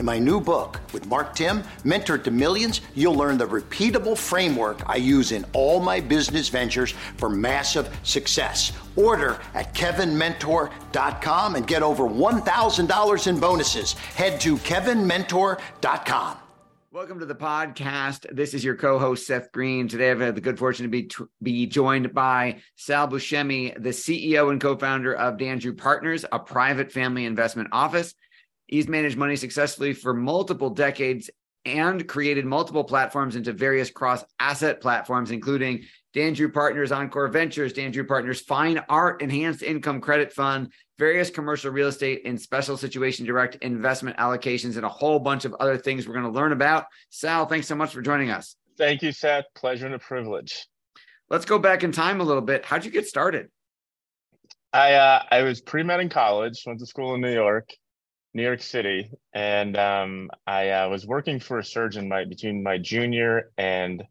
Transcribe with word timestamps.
In 0.00 0.06
my 0.06 0.18
new 0.18 0.40
book 0.40 0.80
with 0.94 1.06
Mark 1.08 1.34
Timm, 1.34 1.62
Mentor 1.84 2.16
to 2.16 2.30
Millions, 2.30 2.80
you'll 2.94 3.14
learn 3.14 3.36
the 3.36 3.46
repeatable 3.46 4.16
framework 4.16 4.80
I 4.88 4.96
use 4.96 5.30
in 5.30 5.44
all 5.52 5.78
my 5.78 6.00
business 6.00 6.48
ventures 6.48 6.92
for 7.18 7.28
massive 7.28 7.94
success. 8.02 8.72
Order 8.96 9.38
at 9.52 9.74
kevinmentor.com 9.74 11.54
and 11.54 11.66
get 11.66 11.82
over 11.82 12.04
$1,000 12.04 13.26
in 13.26 13.40
bonuses. 13.40 13.92
Head 13.92 14.40
to 14.40 14.56
kevinmentor.com. 14.56 16.38
Welcome 16.92 17.18
to 17.20 17.26
the 17.26 17.34
podcast. 17.34 18.24
This 18.34 18.54
is 18.54 18.64
your 18.64 18.76
co-host 18.76 19.26
Seth 19.26 19.52
Greene. 19.52 19.86
Today, 19.86 20.10
I've 20.12 20.20
had 20.20 20.34
the 20.34 20.40
good 20.40 20.58
fortune 20.58 20.84
to 20.84 20.88
be 20.88 21.10
be 21.42 21.66
joined 21.66 22.14
by 22.14 22.62
Sal 22.74 23.06
Buscemi, 23.06 23.74
the 23.74 23.90
CEO 23.90 24.50
and 24.50 24.60
co-founder 24.60 25.14
of 25.14 25.36
Dandrew 25.36 25.76
Partners, 25.76 26.24
a 26.32 26.38
private 26.38 26.90
family 26.90 27.26
investment 27.26 27.68
office. 27.70 28.14
He's 28.70 28.86
managed 28.86 29.18
money 29.18 29.34
successfully 29.34 29.92
for 29.92 30.14
multiple 30.14 30.70
decades 30.70 31.28
and 31.64 32.06
created 32.06 32.46
multiple 32.46 32.84
platforms 32.84 33.34
into 33.34 33.52
various 33.52 33.90
cross 33.90 34.24
asset 34.38 34.80
platforms, 34.80 35.32
including 35.32 35.82
Dandrew 36.14 36.54
Partners 36.54 36.92
Encore 36.92 37.26
Ventures, 37.26 37.72
Dandrew 37.72 38.06
Partners 38.06 38.40
Fine 38.40 38.80
Art 38.88 39.22
Enhanced 39.22 39.64
Income 39.64 40.00
Credit 40.00 40.32
Fund, 40.32 40.72
various 41.00 41.30
commercial 41.30 41.72
real 41.72 41.88
estate 41.88 42.22
and 42.24 42.40
special 42.40 42.76
situation 42.76 43.26
direct 43.26 43.56
investment 43.56 44.16
allocations, 44.18 44.76
and 44.76 44.84
a 44.84 44.88
whole 44.88 45.18
bunch 45.18 45.44
of 45.44 45.52
other 45.58 45.76
things 45.76 46.06
we're 46.06 46.14
going 46.14 46.24
to 46.24 46.30
learn 46.30 46.52
about. 46.52 46.86
Sal, 47.10 47.46
thanks 47.46 47.66
so 47.66 47.74
much 47.74 47.92
for 47.92 48.02
joining 48.02 48.30
us. 48.30 48.54
Thank 48.78 49.02
you, 49.02 49.10
Seth. 49.10 49.46
Pleasure 49.56 49.86
and 49.86 49.96
a 49.96 49.98
privilege. 49.98 50.68
Let's 51.28 51.44
go 51.44 51.58
back 51.58 51.82
in 51.82 51.90
time 51.90 52.20
a 52.20 52.24
little 52.24 52.40
bit. 52.40 52.64
How'd 52.64 52.84
you 52.84 52.92
get 52.92 53.08
started? 53.08 53.48
I 54.72 54.94
uh, 54.94 55.24
I 55.28 55.42
was 55.42 55.60
pre 55.60 55.82
med 55.82 55.98
in 55.98 56.08
college, 56.08 56.62
went 56.64 56.78
to 56.78 56.86
school 56.86 57.14
in 57.14 57.20
New 57.20 57.32
York, 57.32 57.68
New 58.34 58.42
York 58.42 58.62
City, 58.62 59.10
and 59.32 59.76
um, 59.76 60.30
I 60.46 60.70
uh, 60.70 60.88
was 60.88 61.06
working 61.06 61.40
for 61.40 61.58
a 61.58 61.64
surgeon 61.64 62.08
my 62.08 62.24
between 62.24 62.62
my 62.62 62.78
junior 62.78 63.50
and 63.58 64.04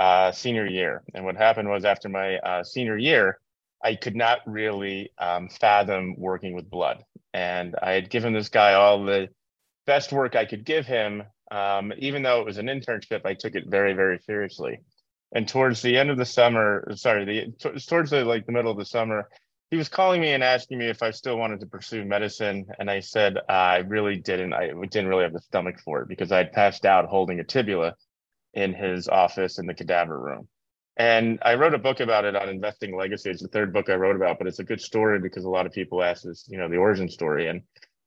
uh, 0.00 0.32
senior 0.32 0.66
year. 0.66 1.02
And 1.14 1.24
what 1.24 1.36
happened 1.36 1.68
was 1.68 1.84
after 1.84 2.08
my 2.08 2.36
uh, 2.38 2.64
senior 2.64 2.98
year, 2.98 3.38
I 3.82 3.94
could 3.94 4.16
not 4.16 4.40
really 4.46 5.12
um, 5.18 5.48
fathom 5.48 6.16
working 6.18 6.54
with 6.54 6.70
blood, 6.70 7.04
and 7.32 7.76
I 7.80 7.92
had 7.92 8.10
given 8.10 8.32
this 8.32 8.48
guy 8.48 8.74
all 8.74 9.04
the 9.04 9.28
best 9.86 10.12
work 10.12 10.34
I 10.34 10.44
could 10.44 10.64
give 10.64 10.86
him. 10.86 11.22
Um, 11.50 11.92
even 11.98 12.22
though 12.22 12.40
it 12.40 12.46
was 12.46 12.58
an 12.58 12.66
internship, 12.66 13.20
I 13.24 13.34
took 13.34 13.54
it 13.54 13.68
very, 13.68 13.92
very 13.92 14.18
seriously. 14.18 14.80
And 15.32 15.46
towards 15.46 15.82
the 15.82 15.96
end 15.96 16.10
of 16.10 16.16
the 16.18 16.24
summer, 16.24 16.92
sorry, 16.96 17.24
the 17.24 17.78
towards 17.78 18.10
the 18.10 18.24
like 18.24 18.46
the 18.46 18.52
middle 18.52 18.72
of 18.72 18.78
the 18.78 18.84
summer, 18.84 19.28
he 19.70 19.76
was 19.76 19.88
calling 19.88 20.20
me 20.20 20.32
and 20.32 20.44
asking 20.44 20.78
me 20.78 20.88
if 20.88 21.02
I 21.02 21.10
still 21.10 21.36
wanted 21.36 21.60
to 21.60 21.66
pursue 21.66 22.04
medicine, 22.04 22.66
and 22.78 22.90
I 22.90 23.00
said 23.00 23.38
I 23.48 23.78
really 23.78 24.16
didn't. 24.16 24.52
I 24.52 24.68
didn't 24.68 25.08
really 25.08 25.24
have 25.24 25.32
the 25.32 25.40
stomach 25.40 25.80
for 25.84 26.02
it 26.02 26.08
because 26.08 26.30
I'd 26.30 26.52
passed 26.52 26.86
out 26.86 27.08
holding 27.08 27.40
a 27.40 27.44
tibula 27.44 27.94
in 28.54 28.72
his 28.72 29.08
office 29.08 29.58
in 29.58 29.66
the 29.66 29.74
cadaver 29.74 30.18
room. 30.18 30.48
And 30.96 31.38
I 31.42 31.54
wrote 31.54 31.74
a 31.74 31.78
book 31.78 32.00
about 32.00 32.24
it 32.24 32.34
on 32.34 32.48
investing 32.48 32.96
legacy. 32.96 33.30
It's 33.30 33.42
the 33.42 33.48
third 33.48 33.72
book 33.72 33.90
I 33.90 33.96
wrote 33.96 34.16
about, 34.16 34.38
but 34.38 34.46
it's 34.46 34.60
a 34.60 34.64
good 34.64 34.80
story 34.80 35.18
because 35.20 35.44
a 35.44 35.50
lot 35.50 35.66
of 35.66 35.72
people 35.72 36.02
ask 36.02 36.22
this, 36.22 36.46
you 36.48 36.56
know, 36.56 36.68
the 36.68 36.78
origin 36.78 37.10
story. 37.10 37.48
And 37.48 37.62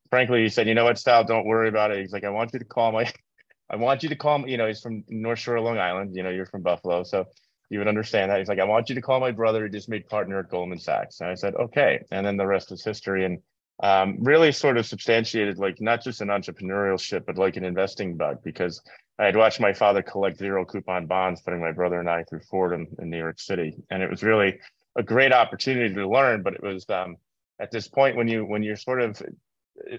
frankly, 0.10 0.42
he 0.42 0.50
said, 0.50 0.68
you 0.68 0.74
know 0.74 0.86
what, 0.86 0.98
Sal, 0.98 1.24
don't 1.24 1.46
worry 1.46 1.70
about 1.70 1.92
it. 1.92 2.00
He's 2.00 2.12
like, 2.12 2.24
I 2.24 2.30
want 2.30 2.52
you 2.54 2.60
to 2.60 2.66
call 2.66 2.92
my, 2.92 3.12
I 3.70 3.76
want 3.76 4.02
you 4.02 4.10
to 4.10 4.16
call 4.16 4.40
me, 4.40 4.52
you 4.52 4.58
know, 4.58 4.66
he's 4.66 4.82
from 4.82 5.04
North 5.08 5.38
Shore 5.38 5.60
Long 5.60 5.78
Island, 5.78 6.16
you 6.16 6.24
know, 6.24 6.32
you're 6.32 6.48
from 6.48 6.64
Buffalo. 6.64 7.04
So 7.04 7.26
you 7.70 7.80
would 7.80 7.88
understand 7.88 8.32
that. 8.32 8.40
He's 8.40 8.48
like, 8.48 8.60
I 8.60 8.64
want 8.64 8.90
you 8.90 8.96
to 8.96 9.02
call 9.02 9.20
my 9.20 9.32
brother 9.32 9.62
who 9.62 9.70
just 9.70 9.90
made 9.90 10.08
partner 10.08 10.40
at 10.40 10.50
Goldman 10.50 10.80
Sachs. 10.80 11.22
And 11.22 11.30
I 11.30 11.36
said, 11.36 11.56
okay. 11.56 12.04
And 12.12 12.26
then 12.26 12.38
the 12.38 12.48
rest 12.48 12.72
is 12.72 12.84
history. 12.84 13.26
And 13.26 13.40
um, 13.82 14.18
really 14.20 14.52
sort 14.52 14.78
of 14.78 14.86
substantiated 14.86 15.58
like 15.58 15.80
not 15.80 16.04
just 16.04 16.22
an 16.22 16.28
entrepreneurial 16.28 17.00
ship, 17.00 17.24
but 17.26 17.38
like 17.38 17.56
an 17.56 17.64
investing 17.64 18.18
bug 18.18 18.40
because 18.44 18.82
I 19.18 19.26
had 19.26 19.38
watched 19.38 19.60
my 19.60 19.74
father 19.74 20.02
collect 20.02 20.38
zero 20.38 20.66
coupon 20.66 21.06
bonds, 21.06 21.42
putting 21.42 21.62
my 21.62 21.72
brother 21.72 22.00
and 22.00 22.10
I 22.10 22.24
through 22.24 22.42
Fordham 22.50 22.88
in 23.00 23.10
New 23.10 23.18
York 23.18 23.40
City. 23.40 23.78
And 23.90 24.04
it 24.04 24.10
was 24.10 24.24
really 24.24 24.60
a 24.98 25.04
great 25.04 25.32
opportunity 25.32 25.94
to 25.94 26.10
learn, 26.10 26.42
but 26.42 26.56
it 26.56 26.64
was 26.64 26.86
um, 26.90 27.16
at 27.60 27.72
this 27.72 27.88
point 27.88 28.18
when 28.18 28.28
you 28.28 28.46
when 28.46 28.64
you're 28.64 28.76
sort 28.76 29.02
of 29.02 29.22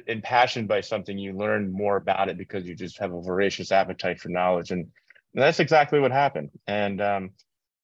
impassioned 0.07 0.69
by 0.69 0.81
something, 0.81 1.19
you 1.19 1.33
learn 1.33 1.73
more 1.73 1.97
about 1.97 2.29
it 2.29 2.37
because 2.37 2.67
you 2.67 2.75
just 2.75 2.99
have 2.99 3.13
a 3.13 3.23
voracious 3.23 3.73
appetite 3.73 4.21
for 4.21 4.29
knowledge. 4.29 4.71
And, 4.71 4.81
and 5.35 5.43
that's 5.43 5.61
exactly 5.61 6.01
what 6.01 6.13
happened. 6.13 6.51
And 6.67 7.01
um, 7.01 7.31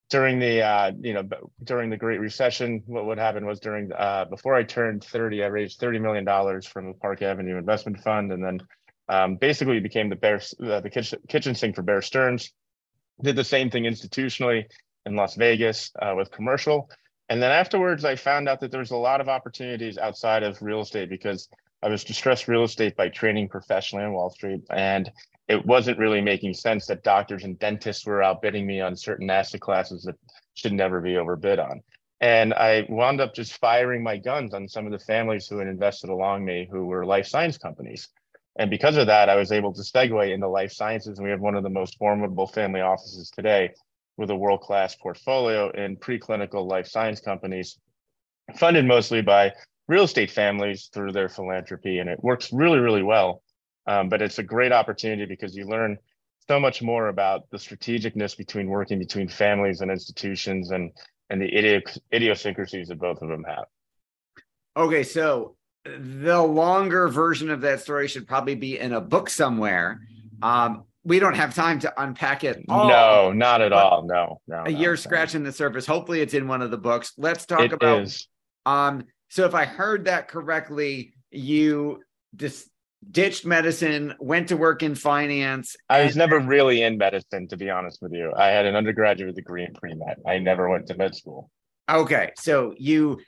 during 0.09 0.39
the 0.39 0.63
uh, 0.63 0.93
you 1.01 1.15
know 1.15 1.25
during 1.63 1.91
the 1.91 1.97
Great 1.97 2.21
Recession, 2.21 2.83
what 2.87 3.07
would 3.07 3.19
happen 3.19 3.45
was 3.45 3.61
during 3.61 3.91
uh, 3.93 4.27
before 4.27 4.55
I 4.55 4.63
turned 4.63 5.05
30, 5.05 5.43
I 5.43 5.47
raised 5.47 5.81
30 5.81 5.99
million 5.99 6.25
dollars 6.25 6.67
from 6.67 6.89
the 6.89 6.95
Park 6.95 7.23
Avenue 7.23 7.59
Investment 7.59 8.01
Fund, 8.01 8.33
and 8.33 8.45
then 8.45 8.61
um, 9.09 9.37
basically 9.37 9.81
became 9.81 10.09
the 10.09 10.17
bear 10.17 10.41
uh, 10.63 10.81
the 10.81 10.91
kitchen, 10.91 11.19
kitchen 11.29 11.55
sink 11.55 11.77
for 11.77 11.83
Bear 11.83 12.03
Stearns. 12.03 12.53
Did 13.23 13.37
the 13.37 13.45
same 13.45 13.71
thing 13.71 13.85
institutionally 13.85 14.65
in 15.07 15.17
Las 15.17 15.35
Vegas 15.37 15.91
uh, 16.01 16.15
with 16.17 16.31
commercial, 16.31 16.89
and 17.29 17.43
then 17.43 17.51
afterwards 17.51 18.05
I 18.05 18.15
found 18.17 18.49
out 18.49 18.61
that 18.61 18.71
there 18.71 18.81
was 18.81 18.93
a 18.93 18.97
lot 18.97 19.21
of 19.21 19.29
opportunities 19.29 19.99
outside 19.99 20.43
of 20.43 20.63
real 20.63 20.83
estate 20.83 21.09
because 21.09 21.49
I 21.83 21.89
was 21.89 22.05
distressed 22.05 22.47
real 22.47 22.65
estate 22.65 22.97
by 22.97 23.09
training 23.09 23.49
professionally 23.49 24.05
on 24.05 24.13
Wall 24.13 24.31
Street, 24.31 24.63
and 24.71 25.11
it 25.49 25.65
wasn't 25.65 25.99
really 25.99 26.21
making 26.21 26.55
sense 26.55 26.87
that 26.87 27.05
doctors 27.05 27.45
and 27.45 27.59
dentists 27.59 28.05
were 28.05 28.23
outbidding 28.23 28.67
me 28.67 28.81
on 28.81 28.97
certain 28.97 29.31
asset 29.31 29.61
classes 29.61 30.03
that 30.05 30.17
should 30.55 30.73
never 30.73 31.01
be 31.01 31.17
overbid 31.17 31.59
on. 31.59 31.83
And 32.21 32.55
I 32.55 32.87
wound 32.89 33.21
up 33.21 33.35
just 33.35 33.59
firing 33.59 34.03
my 34.03 34.17
guns 34.17 34.55
on 34.55 34.69
some 34.69 34.87
of 34.87 34.93
the 34.93 34.99
families 34.99 35.47
who 35.47 35.59
had 35.59 35.69
invested 35.69 36.11
along 36.11 36.45
me 36.45 36.67
who 36.71 36.87
were 36.87 37.05
life 37.05 37.27
science 37.27 37.59
companies. 37.59 38.09
And 38.59 38.71
because 38.71 38.97
of 38.97 39.07
that, 39.07 39.29
I 39.29 39.37
was 39.37 39.53
able 39.53 39.73
to 39.75 39.83
segue 39.83 40.33
into 40.33 40.49
life 40.49 40.73
sciences. 40.73 41.19
And 41.19 41.25
we 41.25 41.31
have 41.31 41.41
one 41.41 41.55
of 41.55 41.63
the 41.63 41.71
most 41.71 41.99
formidable 41.99 42.47
family 42.47 42.81
offices 42.81 43.31
today 43.31 43.75
with 44.17 44.31
a 44.31 44.37
world 44.37 44.63
class 44.63 44.97
portfolio 44.97 45.71
in 45.71 45.97
preclinical 45.97 46.67
life 46.67 46.87
science 46.87 47.21
companies, 47.21 47.79
funded 48.57 48.87
mostly 48.87 49.21
by 49.21 49.53
real 49.89 50.05
estate 50.05 50.31
families 50.31 50.89
through 50.93 51.13
their 51.13 51.29
philanthropy. 51.29 51.99
And 51.99 52.09
it 52.09 52.23
works 52.25 52.51
really, 52.51 52.79
really 52.79 53.03
well. 53.03 53.43
Um, 53.87 54.09
but 54.09 54.23
it's 54.23 54.39
a 54.39 54.43
great 54.43 54.73
opportunity 54.73 55.27
because 55.27 55.57
you 55.57 55.67
learn 55.67 55.99
so 56.49 56.61
much 56.61 56.83
more 56.83 57.09
about 57.09 57.49
the 57.51 57.57
strategicness 57.57 58.37
between 58.37 58.69
working 58.69 58.99
between 58.99 59.29
families 59.29 59.81
and 59.81 59.91
institutions 59.91 60.71
and 60.71 60.91
and 61.29 61.43
the 61.43 61.51
idi- 61.51 61.99
idiosyncrasies 62.13 62.89
that 62.89 62.99
both 62.99 63.21
of 63.21 63.29
them 63.29 63.45
have. 63.45 63.65
Okay, 64.77 65.03
so 65.03 65.57
the 65.85 66.41
longer 66.41 67.09
version 67.09 67.51
of 67.51 67.61
that 67.63 67.81
story 67.81 68.09
should 68.09 68.27
probably 68.27 68.55
be 68.55 68.79
in 68.79 68.93
a 68.93 69.01
book 69.01 69.29
somewhere. 69.29 70.01
Um, 70.43 70.85
we 71.05 71.19
don't 71.19 71.35
have 71.35 71.55
time 71.55 71.79
to 71.81 72.03
unpack 72.03 72.45
it. 72.45 72.65
All, 72.69 72.89
no, 72.89 73.33
not 73.33 73.61
at 73.61 73.73
all. 73.73 74.05
No, 74.05 74.41
no. 74.49 74.67
You're 74.67 74.93
no, 74.93 74.97
scratching 74.97 75.43
no. 75.43 75.51
the 75.51 75.53
surface. 75.53 75.87
Hopefully, 75.87 76.21
it's 76.21 76.35
in 76.35 76.49
one 76.49 76.63
of 76.63 76.71
the 76.71 76.79
books. 76.79 77.13
Let's 77.17 77.47
talk 77.47 77.61
it 77.61 77.73
about. 77.73 78.03
Is. 78.03 78.27
Um, 78.65 79.05
so, 79.29 79.47
if 79.47 79.55
I 79.55 79.65
heard 79.65 80.07
that 80.07 80.29
correctly, 80.29 81.15
you 81.31 82.03
just 82.35 82.69
ditched 83.11 83.45
medicine, 83.47 84.15
went 84.19 84.49
to 84.49 84.57
work 84.57 84.83
in 84.83 84.95
finance. 84.95 85.77
I 85.89 86.05
was 86.05 86.17
never 86.17 86.39
really 86.39 86.83
in 86.83 86.99
medicine, 86.99 87.49
to 87.49 87.57
be 87.57 87.71
honest 87.71 87.99
with 88.03 88.13
you. 88.13 88.33
I 88.37 88.49
had 88.49 88.67
an 88.67 88.75
undergraduate 88.75 89.35
degree 89.35 89.65
in 89.65 89.75
pre 89.75 89.95
med. 89.95 90.17
I 90.27 90.39
never 90.39 90.69
went 90.69 90.87
to 90.89 90.97
med 90.97 91.15
school. 91.15 91.51
Okay, 91.89 92.33
so 92.37 92.75
you 92.79 93.21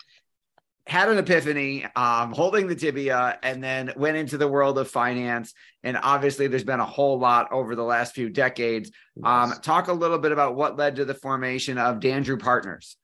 had 0.86 1.10
an 1.10 1.18
epiphany, 1.18 1.84
um, 1.96 2.32
holding 2.32 2.66
the 2.66 2.74
tibia, 2.74 3.38
and 3.42 3.62
then 3.62 3.92
went 3.96 4.16
into 4.16 4.38
the 4.38 4.48
world 4.48 4.78
of 4.78 4.88
finance. 4.88 5.52
And 5.84 5.98
obviously, 6.02 6.46
there's 6.46 6.64
been 6.64 6.80
a 6.80 6.86
whole 6.86 7.18
lot 7.18 7.52
over 7.52 7.76
the 7.76 7.84
last 7.84 8.14
few 8.14 8.30
decades. 8.30 8.90
Um, 9.22 9.52
talk 9.62 9.88
a 9.88 9.92
little 9.92 10.18
bit 10.18 10.32
about 10.32 10.56
what 10.56 10.76
led 10.76 10.96
to 10.96 11.04
the 11.04 11.14
formation 11.14 11.76
of 11.76 12.00
Dandrew 12.00 12.38
Partners. 12.38 12.96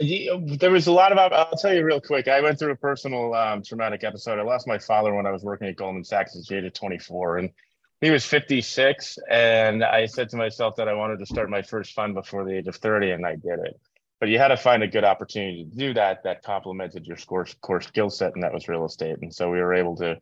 There 0.00 0.70
was 0.70 0.86
a 0.86 0.92
lot 0.92 1.12
of. 1.12 1.18
I'll 1.18 1.58
tell 1.58 1.74
you 1.74 1.84
real 1.84 2.00
quick. 2.00 2.28
I 2.28 2.40
went 2.40 2.58
through 2.58 2.72
a 2.72 2.76
personal 2.76 3.34
um, 3.34 3.62
traumatic 3.62 4.04
episode. 4.04 4.38
I 4.38 4.42
lost 4.42 4.66
my 4.66 4.78
father 4.78 5.14
when 5.14 5.26
I 5.26 5.32
was 5.32 5.42
working 5.42 5.68
at 5.68 5.76
Goldman 5.76 6.04
Sachs 6.04 6.36
at 6.36 6.44
the 6.46 6.58
age 6.58 6.64
of 6.64 6.72
24, 6.72 7.38
and 7.38 7.50
he 8.00 8.10
was 8.10 8.24
56. 8.24 9.18
And 9.28 9.82
I 9.82 10.06
said 10.06 10.28
to 10.30 10.36
myself 10.36 10.76
that 10.76 10.88
I 10.88 10.94
wanted 10.94 11.18
to 11.18 11.26
start 11.26 11.50
my 11.50 11.62
first 11.62 11.94
fund 11.94 12.14
before 12.14 12.44
the 12.44 12.56
age 12.58 12.68
of 12.68 12.76
30, 12.76 13.10
and 13.10 13.26
I 13.26 13.32
did 13.32 13.58
it 13.58 13.80
but 14.20 14.28
you 14.28 14.38
had 14.38 14.48
to 14.48 14.56
find 14.56 14.82
a 14.82 14.88
good 14.88 15.04
opportunity 15.04 15.64
to 15.64 15.76
do 15.76 15.94
that 15.94 16.22
that 16.24 16.42
complemented 16.42 17.06
your 17.06 17.16
core, 17.16 17.46
core 17.60 17.80
skill 17.80 18.10
set 18.10 18.34
and 18.34 18.42
that 18.42 18.52
was 18.52 18.68
real 18.68 18.84
estate 18.84 19.16
and 19.22 19.34
so 19.34 19.50
we 19.50 19.58
were 19.58 19.74
able 19.74 19.96
to 19.96 20.18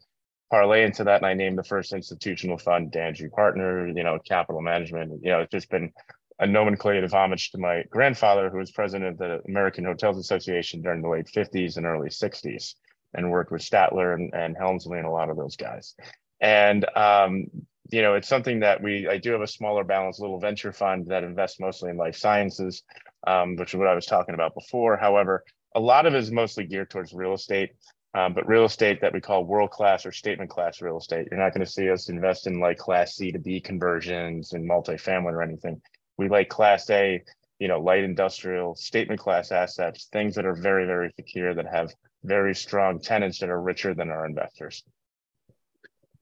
parlay 0.50 0.84
into 0.84 1.04
that 1.04 1.16
and 1.16 1.26
i 1.26 1.34
named 1.34 1.58
the 1.58 1.64
first 1.64 1.92
institutional 1.92 2.58
fund 2.58 2.92
Dandrew 2.92 3.30
partner 3.30 3.88
you 3.88 4.04
know 4.04 4.18
capital 4.18 4.60
management 4.60 5.20
you 5.22 5.30
know 5.30 5.40
it's 5.40 5.52
just 5.52 5.70
been 5.70 5.92
a 6.38 6.46
nomenclative 6.46 7.12
homage 7.12 7.50
to 7.50 7.58
my 7.58 7.82
grandfather 7.90 8.50
who 8.50 8.58
was 8.58 8.70
president 8.70 9.10
of 9.10 9.18
the 9.18 9.40
american 9.48 9.84
hotels 9.84 10.18
association 10.18 10.82
during 10.82 11.02
the 11.02 11.08
late 11.08 11.26
50s 11.26 11.76
and 11.76 11.86
early 11.86 12.08
60s 12.08 12.74
and 13.14 13.30
worked 13.30 13.52
with 13.52 13.62
statler 13.62 14.14
and, 14.14 14.34
and 14.34 14.56
helmsley 14.56 14.98
and 14.98 15.06
a 15.06 15.10
lot 15.10 15.30
of 15.30 15.36
those 15.36 15.56
guys 15.56 15.94
and 16.40 16.86
um, 16.96 17.46
you 17.90 18.02
know 18.02 18.14
it's 18.14 18.28
something 18.28 18.60
that 18.60 18.82
we 18.82 19.08
i 19.08 19.16
do 19.16 19.32
have 19.32 19.40
a 19.40 19.46
smaller 19.46 19.84
balance 19.84 20.18
little 20.18 20.40
venture 20.40 20.72
fund 20.72 21.06
that 21.06 21.24
invests 21.24 21.60
mostly 21.60 21.90
in 21.90 21.96
life 21.96 22.16
sciences 22.16 22.82
um, 23.26 23.56
which 23.56 23.74
is 23.74 23.78
what 23.78 23.88
I 23.88 23.94
was 23.94 24.06
talking 24.06 24.34
about 24.34 24.54
before. 24.54 24.96
However, 24.96 25.44
a 25.74 25.80
lot 25.80 26.06
of 26.06 26.14
it 26.14 26.18
is 26.18 26.30
mostly 26.30 26.64
geared 26.64 26.90
towards 26.90 27.12
real 27.12 27.34
estate, 27.34 27.70
um, 28.14 28.32
but 28.32 28.48
real 28.48 28.64
estate 28.64 29.00
that 29.00 29.12
we 29.12 29.20
call 29.20 29.44
world 29.44 29.70
class 29.70 30.06
or 30.06 30.12
statement 30.12 30.50
class 30.50 30.80
real 30.80 30.98
estate. 30.98 31.28
You're 31.30 31.40
not 31.40 31.52
going 31.52 31.64
to 31.64 31.70
see 31.70 31.90
us 31.90 32.08
invest 32.08 32.46
in 32.46 32.60
like 32.60 32.78
class 32.78 33.14
C 33.16 33.32
to 33.32 33.38
B 33.38 33.60
conversions 33.60 34.52
and 34.52 34.68
multifamily 34.68 35.32
or 35.32 35.42
anything. 35.42 35.82
We 36.18 36.28
like 36.28 36.48
class 36.48 36.88
A, 36.90 37.22
you 37.58 37.68
know, 37.68 37.80
light 37.80 38.04
industrial 38.04 38.74
statement 38.74 39.20
class 39.20 39.52
assets, 39.52 40.08
things 40.12 40.34
that 40.34 40.44
are 40.44 40.54
very, 40.54 40.86
very 40.86 41.12
secure 41.16 41.54
that 41.54 41.66
have 41.66 41.92
very 42.24 42.54
strong 42.54 43.00
tenants 43.00 43.38
that 43.40 43.48
are 43.48 43.60
richer 43.60 43.94
than 43.94 44.10
our 44.10 44.26
investors. 44.26 44.82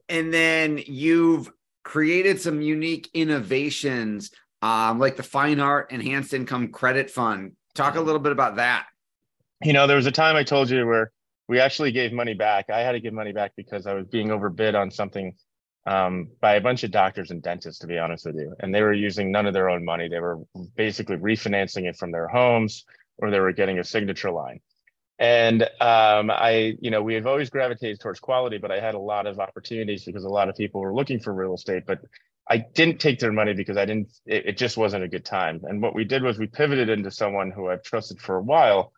And 0.09 0.33
then 0.33 0.81
you've 0.87 1.51
created 1.83 2.41
some 2.41 2.61
unique 2.61 3.11
innovations 3.15 4.31
um, 4.63 4.99
like 4.99 5.17
the 5.17 5.23
Fine 5.23 5.61
Art 5.61 5.93
Enhanced 5.93 6.33
Income 6.33 6.69
Credit 6.69 7.11
Fund. 7.11 7.53
Talk 7.75 7.97
a 7.97 8.01
little 8.01 8.21
bit 8.21 8.33
about 8.33 8.57
that. 8.57 8.87
You 9.63 9.75
know, 9.75 9.87
there 9.87 9.97
was 9.97 10.07
a 10.07 10.13
time 10.13 10.37
I 10.37 10.43
told 10.43 10.71
you 10.71 10.87
where 10.87 11.13
we 11.49 11.61
actually 11.61 11.93
gave 11.93 12.13
money 12.13 12.35
back. 12.35 12.71
I 12.71 12.81
had 12.81 12.93
to 12.93 13.01
give 13.01 13.13
money 13.13 13.33
back 13.33 13.53
because 13.57 13.87
I 13.87 13.93
was 13.93 14.07
being 14.07 14.31
overbid 14.31 14.75
on 14.75 14.91
something 14.91 15.35
um, 15.87 16.29
by 16.41 16.55
a 16.55 16.61
bunch 16.61 16.85
of 16.85 16.91
doctors 16.91 17.31
and 17.31 17.43
dentists, 17.43 17.81
to 17.81 17.87
be 17.87 17.99
honest 17.99 18.27
with 18.27 18.37
you. 18.37 18.55
And 18.61 18.75
they 18.75 18.83
were 18.83 18.93
using 18.93 19.31
none 19.31 19.47
of 19.47 19.53
their 19.53 19.69
own 19.69 19.85
money. 19.85 20.09
They 20.09 20.21
were 20.21 20.41
basically 20.77 21.17
refinancing 21.17 21.85
it 21.89 21.97
from 21.97 22.11
their 22.11 22.29
homes 22.29 22.85
or 23.19 23.31
they 23.31 23.41
were 23.41 23.53
getting 23.53 23.79
a 23.79 23.85
signature 23.85 24.31
line. 24.31 24.61
And 25.19 25.63
um, 25.63 26.31
I, 26.31 26.77
you 26.81 26.91
know, 26.91 27.03
we 27.03 27.15
have 27.15 27.27
always 27.27 27.51
gravitated 27.51 28.01
towards 28.01 28.19
quality, 28.19 28.59
but 28.59 28.73
I 28.73 28.81
had 28.81 28.95
a 28.95 28.99
lot 28.99 29.27
of 29.27 29.39
opportunities 29.39 30.05
because 30.05 30.25
a 30.25 30.29
lot 30.29 30.49
of 30.49 30.57
people 30.57 30.81
were 30.81 30.95
looking 30.95 31.21
for 31.21 31.33
real 31.33 31.55
estate, 31.55 31.85
but 31.87 32.01
I 32.49 32.59
didn't 32.59 33.01
take 33.01 33.21
their 33.21 33.33
money 33.33 33.55
because 33.55 33.77
I 33.77 33.85
didn't, 33.85 34.09
it, 34.27 34.47
it, 34.47 34.59
just 34.59 34.77
wasn't 34.77 35.05
a 35.05 35.09
good 35.09 35.25
time. 35.25 35.61
And 35.65 35.81
what 35.81 35.95
we 35.95 36.05
did 36.05 36.23
was 36.23 36.39
we 36.39 36.47
pivoted 36.47 36.89
into 36.89 37.11
someone 37.11 37.51
who 37.51 37.69
I've 37.71 37.83
trusted 37.83 38.21
for 38.21 38.37
a 38.37 38.43
while, 38.43 38.93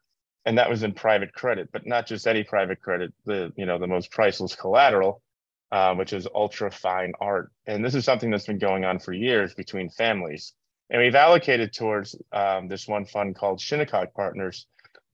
and 0.46 0.58
that 0.58 0.70
was 0.70 0.82
in 0.82 0.94
private 0.94 1.32
credit, 1.32 1.68
but 1.70 1.86
not 1.86 2.06
just 2.06 2.26
any 2.26 2.42
private 2.42 2.80
credit, 2.80 3.12
the, 3.24 3.52
you 3.56 3.66
know, 3.66 3.78
the 3.78 3.86
most 3.86 4.10
priceless 4.10 4.56
collateral, 4.56 5.22
uh, 5.72 5.94
which 5.94 6.12
is 6.12 6.28
ultra 6.34 6.70
fine 6.70 7.12
art. 7.20 7.50
And 7.66 7.84
this 7.84 7.94
is 7.94 8.04
something 8.04 8.30
that's 8.30 8.46
been 8.46 8.58
going 8.58 8.84
on 8.84 8.98
for 8.98 9.12
years 9.12 9.54
between 9.54 9.90
families. 9.90 10.52
And 10.90 11.02
we've 11.02 11.14
allocated 11.14 11.72
towards 11.72 12.16
um, 12.32 12.68
this 12.68 12.86
one 12.86 13.04
fund 13.04 13.36
called 13.36 13.60
Shinnecock 13.60 14.14
Partners 14.14 14.66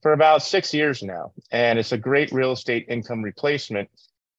for 0.03 0.13
about 0.13 0.43
six 0.43 0.75
years 0.75 1.03
now. 1.03 1.33
And 1.51 1.79
it's 1.79 1.93
a 1.93 1.99
great 1.99 2.33
real 2.33 2.53
estate 2.53 2.87
income 2.89 3.23
replacement 3.23 3.89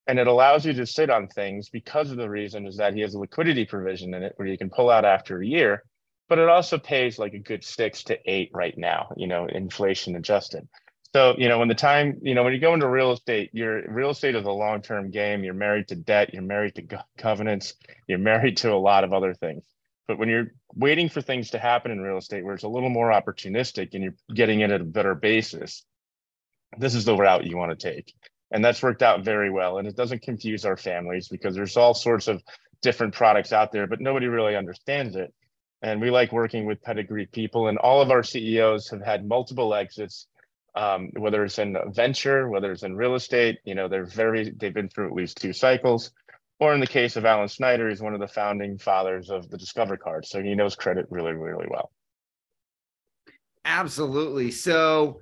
and 0.07 0.19
it 0.19 0.27
allows 0.27 0.65
you 0.65 0.73
to 0.73 0.85
sit 0.85 1.09
on 1.09 1.27
things 1.27 1.69
because 1.69 2.11
of 2.11 2.17
the 2.17 2.29
reason 2.29 2.67
is 2.67 2.77
that 2.77 2.93
he 2.93 3.01
has 3.01 3.13
a 3.13 3.19
liquidity 3.19 3.65
provision 3.65 4.13
in 4.13 4.23
it 4.23 4.33
where 4.35 4.47
you 4.47 4.57
can 4.57 4.69
pull 4.69 4.89
out 4.89 5.05
after 5.05 5.41
a 5.41 5.45
year 5.45 5.83
but 6.29 6.39
it 6.39 6.49
also 6.49 6.77
pays 6.77 7.19
like 7.19 7.33
a 7.33 7.39
good 7.39 7.63
six 7.63 8.03
to 8.03 8.17
eight 8.25 8.49
right 8.53 8.77
now 8.77 9.11
you 9.15 9.27
know 9.27 9.45
inflation 9.47 10.15
adjusted 10.15 10.67
so 11.15 11.35
you 11.37 11.49
know 11.49 11.59
when 11.59 11.67
the 11.67 11.75
time 11.75 12.19
you 12.21 12.35
know 12.35 12.43
when 12.43 12.53
you 12.53 12.59
go 12.59 12.73
into 12.73 12.87
real 12.87 13.11
estate 13.11 13.49
your 13.53 13.83
real 13.91 14.09
estate 14.11 14.35
is 14.35 14.45
a 14.45 14.51
long-term 14.51 15.11
game. 15.11 15.43
You're 15.43 15.53
married 15.53 15.87
to 15.89 15.95
debt. 15.95 16.33
You're 16.33 16.43
married 16.43 16.75
to 16.75 17.03
covenants. 17.17 17.75
You're 18.07 18.19
married 18.19 18.57
to 18.57 18.73
a 18.73 18.75
lot 18.75 19.03
of 19.03 19.13
other 19.13 19.33
things. 19.33 19.63
But 20.07 20.17
when 20.17 20.29
you're 20.29 20.47
waiting 20.75 21.09
for 21.09 21.21
things 21.21 21.51
to 21.51 21.59
happen 21.59 21.91
in 21.91 22.01
real 22.01 22.17
estate 22.17 22.43
where 22.43 22.55
it's 22.55 22.63
a 22.63 22.69
little 22.69 22.89
more 22.89 23.09
opportunistic 23.09 23.93
and 23.93 24.03
you're 24.03 24.15
getting 24.33 24.61
it 24.61 24.71
at 24.71 24.81
a 24.81 24.85
better 24.85 25.15
basis 25.15 25.83
this 26.77 26.95
is 26.95 27.05
the 27.05 27.15
route 27.15 27.45
you 27.45 27.57
want 27.57 27.77
to 27.77 27.93
take. 27.93 28.13
And 28.51 28.63
that's 28.63 28.81
worked 28.83 29.03
out 29.03 29.23
very 29.23 29.49
well. 29.49 29.77
And 29.77 29.87
it 29.87 29.95
doesn't 29.95 30.21
confuse 30.21 30.65
our 30.65 30.77
families 30.77 31.27
because 31.27 31.55
there's 31.55 31.77
all 31.77 31.93
sorts 31.93 32.27
of 32.27 32.43
different 32.81 33.13
products 33.13 33.53
out 33.53 33.71
there 33.71 33.87
but 33.87 34.01
nobody 34.01 34.27
really 34.27 34.55
understands 34.55 35.15
it. 35.15 35.33
And 35.81 36.01
we 36.01 36.11
like 36.11 36.31
working 36.31 36.65
with 36.65 36.81
pedigree 36.81 37.25
people. 37.27 37.67
And 37.67 37.77
all 37.77 38.01
of 38.01 38.11
our 38.11 38.23
ceos 38.23 38.89
have 38.89 39.01
had 39.01 39.27
multiple 39.27 39.73
exits 39.73 40.27
um, 40.75 41.09
whether 41.17 41.43
it's 41.43 41.59
in 41.59 41.77
venture 41.91 42.49
whether 42.49 42.71
it's 42.71 42.83
in 42.83 42.95
real 42.95 43.15
estate 43.15 43.59
you 43.63 43.75
know 43.75 43.87
they're 43.87 44.05
very 44.05 44.49
they've 44.51 44.73
been 44.73 44.89
through 44.89 45.07
at 45.07 45.13
least 45.13 45.37
two 45.37 45.53
cycles. 45.53 46.11
Or 46.59 46.73
in 46.73 46.79
the 46.79 46.87
case 46.87 47.15
of 47.17 47.25
alan 47.25 47.49
snyder 47.49 47.89
he's 47.89 48.01
one 48.01 48.13
of 48.13 48.19
the 48.19 48.27
founding 48.27 48.77
fathers 48.77 49.29
of 49.29 49.49
the 49.49 49.57
discover 49.57 49.97
card 49.97 50.25
so 50.25 50.41
he 50.41 50.55
knows 50.55 50.75
credit 50.75 51.07
really 51.09 51.33
really 51.33 51.67
well. 51.69 51.91
Absolutely. 53.65 54.51
So 54.51 55.19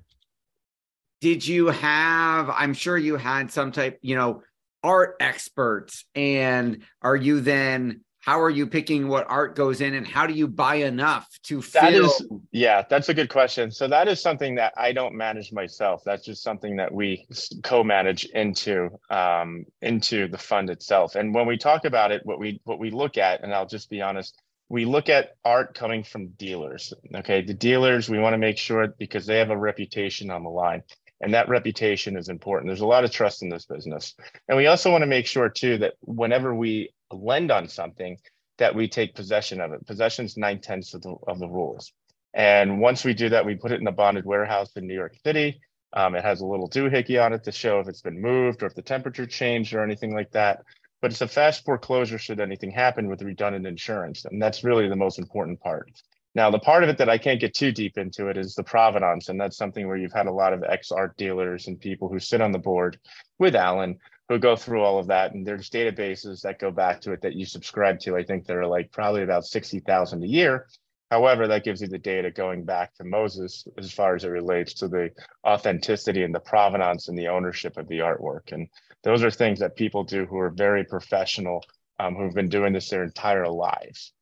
did 1.21 1.47
you 1.47 1.67
have 1.67 2.49
i'm 2.49 2.73
sure 2.73 2.97
you 2.97 3.15
had 3.15 3.51
some 3.51 3.71
type 3.71 3.99
you 4.01 4.15
know 4.15 4.41
art 4.83 5.15
experts 5.19 6.05
and 6.15 6.83
are 7.01 7.15
you 7.15 7.39
then 7.39 8.01
how 8.21 8.39
are 8.39 8.49
you 8.49 8.67
picking 8.67 9.07
what 9.07 9.25
art 9.29 9.55
goes 9.55 9.81
in 9.81 9.95
and 9.95 10.07
how 10.07 10.25
do 10.25 10.33
you 10.33 10.47
buy 10.47 10.75
enough 10.75 11.27
to 11.43 11.61
fill 11.61 11.81
that 11.81 11.93
is 11.93 12.27
yeah 12.51 12.83
that's 12.89 13.09
a 13.09 13.13
good 13.13 13.29
question. 13.29 13.71
So 13.71 13.87
that 13.87 14.07
is 14.07 14.21
something 14.21 14.55
that 14.55 14.73
i 14.77 14.91
don't 14.93 15.15
manage 15.15 15.51
myself. 15.51 16.03
That's 16.05 16.23
just 16.23 16.43
something 16.43 16.77
that 16.77 16.93
we 16.93 17.27
co-manage 17.63 18.25
into 18.25 18.89
um, 19.09 19.65
into 19.81 20.27
the 20.27 20.37
fund 20.37 20.69
itself. 20.69 21.15
And 21.15 21.33
when 21.33 21.47
we 21.47 21.57
talk 21.57 21.85
about 21.85 22.11
it 22.11 22.21
what 22.25 22.39
we 22.39 22.61
what 22.63 22.79
we 22.79 22.91
look 22.91 23.17
at 23.17 23.43
and 23.43 23.53
i'll 23.53 23.67
just 23.67 23.89
be 23.89 24.01
honest 24.01 24.39
we 24.69 24.85
look 24.85 25.09
at 25.09 25.35
art 25.43 25.73
coming 25.73 26.03
from 26.03 26.27
dealers 26.29 26.93
okay? 27.15 27.41
The 27.41 27.53
dealers 27.53 28.09
we 28.09 28.19
want 28.19 28.33
to 28.33 28.37
make 28.37 28.57
sure 28.57 28.87
because 28.87 29.25
they 29.25 29.37
have 29.39 29.49
a 29.49 29.57
reputation 29.57 30.29
on 30.29 30.43
the 30.43 30.49
line 30.49 30.83
and 31.21 31.33
that 31.33 31.49
reputation 31.49 32.17
is 32.17 32.29
important. 32.29 32.67
There's 32.67 32.81
a 32.81 32.85
lot 32.85 33.03
of 33.03 33.11
trust 33.11 33.43
in 33.43 33.49
this 33.49 33.65
business. 33.65 34.15
And 34.47 34.57
we 34.57 34.67
also 34.67 34.91
want 34.91 35.03
to 35.03 35.07
make 35.07 35.27
sure 35.27 35.49
too 35.49 35.77
that 35.79 35.93
whenever 36.01 36.53
we 36.53 36.89
lend 37.11 37.51
on 37.51 37.67
something 37.67 38.17
that 38.57 38.75
we 38.75 38.87
take 38.87 39.15
possession 39.15 39.61
of 39.61 39.71
it. 39.73 39.85
Possession 39.85 40.25
is 40.25 40.37
nine 40.37 40.59
tenths 40.59 40.93
of 40.93 41.01
the, 41.01 41.15
of 41.27 41.39
the 41.39 41.47
rules. 41.47 41.93
And 42.33 42.79
once 42.79 43.03
we 43.03 43.13
do 43.13 43.29
that 43.29 43.45
we 43.45 43.55
put 43.55 43.71
it 43.71 43.81
in 43.81 43.87
a 43.87 43.91
bonded 43.91 44.25
warehouse 44.25 44.71
in 44.75 44.87
new 44.87 44.93
york 44.93 45.15
city. 45.23 45.59
Um, 45.93 46.15
it 46.15 46.23
has 46.23 46.39
a 46.41 46.45
little 46.45 46.69
doohickey 46.69 47.23
on 47.23 47.33
it 47.33 47.43
to 47.43 47.51
show 47.51 47.79
if 47.79 47.87
it's 47.87 48.01
been 48.01 48.21
moved 48.21 48.63
or 48.63 48.67
if 48.67 48.75
the 48.75 48.81
temperature 48.81 49.25
changed 49.25 49.73
or 49.73 49.83
anything 49.83 50.13
like 50.13 50.31
that. 50.31 50.63
But 51.01 51.11
it's 51.11 51.21
a 51.21 51.27
fast 51.27 51.65
foreclosure 51.65 52.17
should 52.17 52.39
anything 52.39 52.71
happen 52.71 53.09
with 53.09 53.21
redundant 53.23 53.67
insurance. 53.67 54.23
And 54.25 54.41
that's 54.41 54.63
really 54.63 54.87
the 54.87 54.95
most 54.95 55.19
important 55.19 55.59
part. 55.59 55.91
Now, 56.33 56.49
the 56.49 56.59
part 56.59 56.83
of 56.83 56.89
it 56.89 56.97
that 56.97 57.09
I 57.09 57.17
can't 57.17 57.41
get 57.41 57.53
too 57.53 57.71
deep 57.71 57.97
into 57.97 58.27
it 58.27 58.37
is 58.37 58.55
the 58.55 58.63
provenance. 58.63 59.27
And 59.27 59.39
that's 59.39 59.57
something 59.57 59.87
where 59.87 59.97
you've 59.97 60.13
had 60.13 60.27
a 60.27 60.31
lot 60.31 60.53
of 60.53 60.63
ex 60.63 60.91
art 60.91 61.17
dealers 61.17 61.67
and 61.67 61.79
people 61.79 62.07
who 62.07 62.19
sit 62.19 62.41
on 62.41 62.51
the 62.51 62.59
board 62.59 62.99
with 63.37 63.55
Alan 63.55 63.97
who 64.29 64.39
go 64.39 64.55
through 64.55 64.81
all 64.81 64.97
of 64.97 65.07
that. 65.07 65.33
And 65.33 65.45
there's 65.45 65.69
databases 65.69 66.41
that 66.43 66.59
go 66.59 66.71
back 66.71 67.01
to 67.01 67.11
it 67.11 67.21
that 67.21 67.35
you 67.35 67.45
subscribe 67.45 67.99
to. 68.01 68.15
I 68.15 68.23
think 68.23 68.45
there 68.45 68.61
are 68.61 68.67
like 68.67 68.91
probably 68.91 69.23
about 69.23 69.45
60,000 69.45 70.23
a 70.23 70.27
year. 70.27 70.67
However, 71.09 71.45
that 71.49 71.65
gives 71.65 71.81
you 71.81 71.89
the 71.89 71.97
data 71.97 72.31
going 72.31 72.63
back 72.63 72.93
to 72.95 73.03
Moses 73.03 73.67
as 73.77 73.91
far 73.91 74.15
as 74.15 74.23
it 74.23 74.29
relates 74.29 74.73
to 74.75 74.87
the 74.87 75.09
authenticity 75.45 76.23
and 76.23 76.33
the 76.33 76.39
provenance 76.39 77.09
and 77.09 77.17
the 77.17 77.27
ownership 77.27 77.75
of 77.75 77.89
the 77.89 77.99
artwork. 77.99 78.53
And 78.53 78.69
those 79.03 79.21
are 79.21 79.31
things 79.31 79.59
that 79.59 79.75
people 79.75 80.05
do 80.05 80.25
who 80.25 80.37
are 80.37 80.49
very 80.49 80.85
professional, 80.85 81.65
um, 81.99 82.15
who've 82.15 82.33
been 82.33 82.47
doing 82.47 82.71
this 82.71 82.87
their 82.87 83.03
entire 83.03 83.49
lives. 83.49 84.13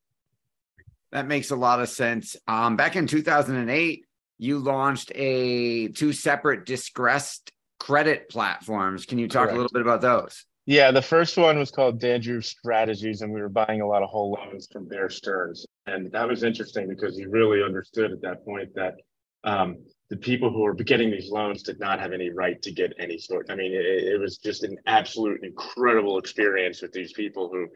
That 1.12 1.28
makes 1.28 1.52
a 1.52 1.56
lot 1.56 1.82
of 1.82 1.90
sense. 1.90 2.36
Um, 2.48 2.76
back 2.76 2.96
in 2.96 3.08
2008, 3.08 4.06
you 4.38 4.60
launched 4.60 5.12
a 5.16 5.88
two 5.90 6.14
separate 6.14 6.66
distressed 6.66 7.52
credit 7.80 8.30
platforms. 8.30 9.06
Can 9.06 9.18
you 9.18 9.28
talk 9.28 9.46
Correct. 9.46 9.54
a 9.54 9.56
little 9.58 9.74
bit 9.74 9.82
about 9.82 10.02
those? 10.02 10.46
Yeah, 10.66 10.92
the 10.92 11.02
first 11.02 11.36
one 11.36 11.58
was 11.58 11.72
called 11.72 12.00
Dandrew 12.00 12.44
Strategies, 12.44 13.22
and 13.22 13.34
we 13.34 13.42
were 13.42 13.50
buying 13.50 13.82
a 13.82 13.88
lot 13.88 14.04
of 14.04 14.10
whole 14.10 14.34
loans 14.34 14.68
from 14.72 14.88
Bear 14.88 15.10
Stearns. 15.10 15.66
And 15.88 16.12
that 16.12 16.28
was 16.28 16.44
interesting 16.44 16.88
because 16.88 17.18
he 17.18 17.26
really 17.26 17.64
understood 17.64 18.12
at 18.12 18.22
that 18.22 18.46
point 18.46 18.70
that 18.76 18.94
um, 19.44 19.78
the 20.10 20.18
people 20.18 20.52
who 20.52 20.60
were 20.60 20.76
getting 20.76 21.10
these 21.10 21.32
loans 21.32 21.64
did 21.64 21.80
not 21.80 22.00
have 22.00 22.12
any 22.12 22.30
right 22.30 22.62
to 22.62 22.72
get 22.72 22.94
any 23.00 23.18
sort. 23.18 23.48
I 23.50 23.56
mean, 23.56 23.74
it, 23.74 23.86
it 23.86 24.20
was 24.20 24.38
just 24.38 24.64
an 24.64 24.78
absolute 24.86 25.44
incredible 25.44 26.20
experience 26.20 26.82
with 26.82 26.92
these 26.92 27.14
people 27.14 27.50
who 27.52 27.68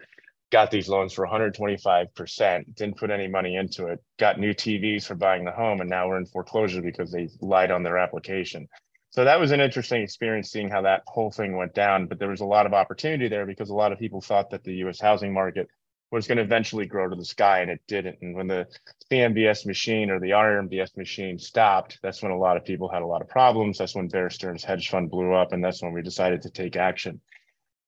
got 0.53 0.71
these 0.71 0.87
loans 0.87 1.11
for 1.11 1.27
125%, 1.27 2.75
didn't 2.75 2.97
put 2.97 3.11
any 3.11 3.27
money 3.27 3.57
into 3.57 3.87
it, 3.87 3.99
got 4.17 4.39
new 4.39 4.53
TVs 4.53 5.05
for 5.05 5.15
buying 5.15 5.43
the 5.43 5.51
home, 5.51 5.81
and 5.81 5.89
now 5.89 6.07
we're 6.07 6.17
in 6.17 6.25
foreclosure 6.25 6.81
because 6.81 7.11
they 7.11 7.27
lied 7.41 7.71
on 7.71 7.83
their 7.83 7.97
application 7.97 8.69
so 9.13 9.25
that 9.25 9.39
was 9.39 9.51
an 9.51 9.61
interesting 9.61 10.01
experience 10.01 10.49
seeing 10.49 10.71
how 10.71 10.81
that 10.81 11.03
whole 11.05 11.29
thing 11.29 11.55
went 11.55 11.75
down. 11.75 12.07
But 12.07 12.17
there 12.17 12.29
was 12.29 12.41
a 12.41 12.45
lot 12.45 12.65
of 12.65 12.73
opportunity 12.73 13.27
there 13.27 13.45
because 13.45 13.69
a 13.69 13.75
lot 13.75 13.91
of 13.91 13.99
people 13.99 14.21
thought 14.21 14.49
that 14.49 14.63
the 14.63 14.73
US 14.85 14.99
housing 14.99 15.31
market 15.31 15.67
was 16.09 16.25
going 16.25 16.39
to 16.39 16.43
eventually 16.43 16.87
grow 16.87 17.07
to 17.07 17.15
the 17.15 17.23
sky 17.23 17.59
and 17.59 17.69
it 17.69 17.79
didn't. 17.87 18.17
And 18.23 18.35
when 18.35 18.47
the 18.47 18.65
CMBS 19.11 19.67
machine 19.67 20.09
or 20.09 20.19
the 20.19 20.31
RMBS 20.31 20.97
machine 20.97 21.37
stopped, 21.37 21.99
that's 22.01 22.23
when 22.23 22.31
a 22.31 22.37
lot 22.37 22.57
of 22.57 22.65
people 22.65 22.89
had 22.89 23.03
a 23.03 23.05
lot 23.05 23.21
of 23.21 23.29
problems. 23.29 23.77
That's 23.77 23.93
when 23.93 24.07
Bear 24.07 24.31
Stearns 24.31 24.63
hedge 24.63 24.89
fund 24.89 25.11
blew 25.11 25.31
up. 25.31 25.53
And 25.53 25.63
that's 25.63 25.83
when 25.83 25.93
we 25.93 26.01
decided 26.01 26.41
to 26.41 26.49
take 26.49 26.75
action. 26.75 27.21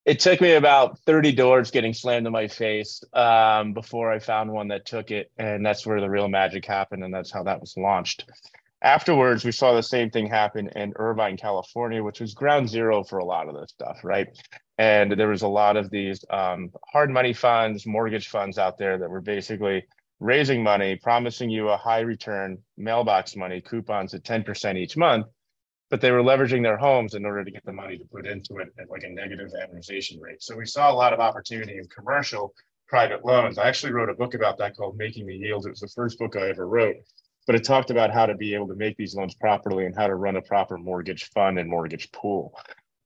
It 0.06 0.20
took 0.20 0.40
me 0.40 0.54
about 0.54 1.00
30 1.00 1.32
doors 1.32 1.72
getting 1.72 1.94
slammed 1.94 2.28
in 2.28 2.32
my 2.32 2.48
face 2.48 3.04
um, 3.14 3.74
before 3.74 4.12
I 4.12 4.20
found 4.20 4.52
one 4.52 4.68
that 4.68 4.86
took 4.86 5.10
it. 5.10 5.32
And 5.38 5.66
that's 5.66 5.86
where 5.86 6.00
the 6.00 6.10
real 6.10 6.28
magic 6.28 6.66
happened. 6.66 7.04
And 7.04 7.14
that's 7.14 7.32
how 7.32 7.44
that 7.44 7.60
was 7.60 7.76
launched. 7.76 8.26
Afterwards, 8.84 9.44
we 9.44 9.52
saw 9.52 9.74
the 9.74 9.82
same 9.82 10.12
thing 10.12 10.28
happen 10.28 10.70
in 10.76 10.94
Irvine, 10.96 11.38
California, 11.38 12.04
which 12.04 12.20
was 12.20 12.36
ground 12.36 12.70
zero 12.70 13.04
for 13.04 13.18
a 13.18 13.26
lot 13.26 13.50
of 13.50 13.56
this 13.56 13.72
stuff, 13.72 13.98
right? 14.04 14.28
And 14.78 15.12
there 15.14 15.30
was 15.30 15.42
a 15.42 15.48
lot 15.48 15.76
of 15.76 15.90
these 15.90 16.24
um, 16.30 16.70
hard 16.94 17.10
money 17.10 17.34
funds, 17.34 17.88
mortgage 17.88 18.28
funds 18.28 18.60
out 18.60 18.78
there 18.78 19.00
that 19.00 19.10
were 19.10 19.22
basically 19.22 19.86
raising 20.20 20.62
money, 20.62 20.98
promising 20.98 21.50
you 21.50 21.70
a 21.70 21.78
high 21.78 22.02
return 22.02 22.60
mailbox 22.78 23.36
money, 23.36 23.60
coupons 23.60 24.14
at 24.14 24.24
10% 24.24 24.78
each 24.78 24.96
month, 24.96 25.26
but 25.90 26.02
they 26.02 26.12
were 26.12 26.24
leveraging 26.24 26.64
their 26.64 26.78
homes 26.78 27.14
in 27.14 27.26
order 27.26 27.44
to 27.44 27.52
get 27.52 27.66
the 27.66 27.74
money 27.74 27.98
to 27.98 28.06
put 28.06 28.26
into 28.26 28.58
it 28.58 28.70
at 28.80 28.90
like 28.90 29.04
a 29.04 29.10
negative 29.10 29.52
amortization 29.52 30.20
rate. 30.20 30.42
So 30.42 30.56
we 30.56 30.66
saw 30.66 30.92
a 30.92 30.94
lot 30.94 31.14
of 31.14 31.20
opportunity 31.20 31.78
in 31.78 31.88
commercial 31.88 32.54
private 32.88 33.26
loans. 33.26 33.58
I 33.58 33.68
actually 33.68 33.94
wrote 33.94 34.10
a 34.10 34.14
book 34.14 34.34
about 34.34 34.58
that 34.60 34.76
called 34.76 34.98
Making 34.98 35.28
the 35.28 35.36
Yield. 35.36 35.66
It 35.66 35.70
was 35.70 35.80
the 35.80 35.88
first 35.88 36.20
book 36.20 36.36
I 36.36 36.50
ever 36.50 36.68
wrote 36.68 36.98
but 37.46 37.56
it 37.56 37.64
talked 37.64 37.92
about 37.92 38.12
how 38.12 38.26
to 38.26 38.36
be 38.36 38.54
able 38.54 38.68
to 38.68 38.76
make 38.76 38.98
these 38.98 39.16
loans 39.16 39.36
properly 39.36 39.86
and 39.86 39.96
how 39.96 40.08
to 40.08 40.16
run 40.16 40.36
a 40.36 40.42
proper 40.42 40.78
mortgage 40.78 41.30
fund 41.32 41.60
and 41.60 41.70
mortgage 41.70 42.12
pool. 42.12 42.58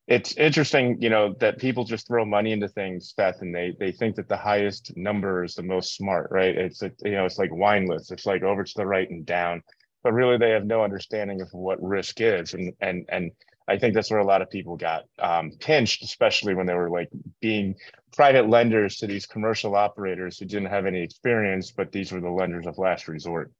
It's 0.08 0.36
interesting, 0.38 1.00
you 1.02 1.10
know, 1.10 1.36
that 1.40 1.60
people 1.60 1.84
just 1.84 2.08
throw 2.08 2.26
money 2.26 2.52
into 2.52 2.68
things, 2.68 3.14
Beth, 3.16 3.42
and 3.42 3.54
they 3.54 3.76
they 3.80 3.92
think 3.92 4.16
that 4.16 4.28
the 4.28 4.38
highest 4.38 4.96
number 4.96 5.44
is 5.44 5.54
the 5.54 5.62
most 5.62 5.96
smart, 5.96 6.32
right? 6.32 6.58
It's 6.58 6.82
a, 6.82 6.92
you 7.04 7.12
know, 7.12 7.26
it's 7.26 7.38
like 7.38 7.54
wine 7.54 7.86
lists. 7.86 8.12
It's 8.12 8.26
like 8.26 8.42
over 8.42 8.64
to 8.64 8.74
the 8.76 8.88
right 8.88 9.10
and 9.10 9.24
down, 9.26 9.62
but 10.04 10.14
really 10.14 10.38
they 10.38 10.52
have 10.52 10.66
no 10.66 10.84
understanding 10.84 11.42
of 11.42 11.50
what 11.52 11.82
risk 11.82 12.22
is, 12.22 12.54
and 12.54 12.74
and 12.82 13.06
and 13.10 13.32
I 13.68 13.78
think 13.78 13.94
that's 13.94 14.12
where 14.12 14.20
a 14.20 14.26
lot 14.26 14.42
of 14.42 14.50
people 14.50 14.78
got 14.78 15.04
um, 15.20 15.52
pinched, 15.60 16.04
especially 16.04 16.56
when 16.56 16.66
they 16.66 16.74
were 16.74 16.90
like 16.90 17.10
being 17.42 17.76
private 18.16 18.50
lenders 18.50 18.98
to 18.98 19.08
these 19.08 19.28
commercial 19.28 19.76
operators 19.76 20.40
who 20.40 20.46
didn't 20.46 20.70
have 20.70 20.86
any 20.88 21.04
experience, 21.04 21.72
but 21.72 21.92
these 21.92 22.12
were 22.12 22.22
the 22.22 22.30
lenders 22.30 22.66
of 22.66 22.78
last 22.80 23.08
resort 23.08 23.52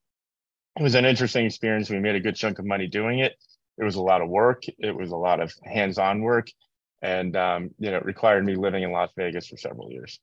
it 0.80 0.84
was 0.84 0.96
an 0.96 1.06
interesting 1.06 1.46
experience. 1.46 1.90
We 1.90 2.00
made 2.00 2.16
a 2.16 2.22
good 2.22 2.36
chunk 2.36 2.60
of 2.60 2.66
money 2.66 2.88
doing 2.88 3.20
it. 3.20 3.36
It 3.78 3.84
was 3.84 3.96
a 3.96 4.02
lot 4.02 4.22
of 4.22 4.30
work. 4.30 4.64
It 4.78 4.96
was 4.96 5.12
a 5.12 5.18
lot 5.18 5.40
of 5.42 5.54
hands-on 5.64 6.22
work, 6.22 6.48
and 7.02 7.36
um, 7.36 7.72
you 7.80 7.92
know, 7.92 7.98
it 7.98 8.06
required 8.06 8.46
me 8.46 8.56
living 8.56 8.84
in 8.84 8.92
Las 8.92 9.10
Vegas 9.18 9.48
for 9.48 9.58
several 9.58 9.92
years. 9.92 10.20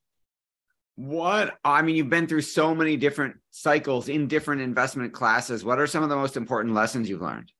What 0.96 1.58
I 1.62 1.82
mean, 1.82 1.94
you've 1.94 2.10
been 2.10 2.26
through 2.26 2.40
so 2.40 2.74
many 2.74 2.96
different 2.96 3.36
cycles 3.50 4.08
in 4.08 4.28
different 4.28 4.62
investment 4.62 5.12
classes. 5.12 5.64
What 5.64 5.78
are 5.78 5.86
some 5.86 6.02
of 6.02 6.08
the 6.08 6.16
most 6.16 6.36
important 6.36 6.74
lessons 6.74 7.08
you've 7.08 7.20
learned? 7.20 7.52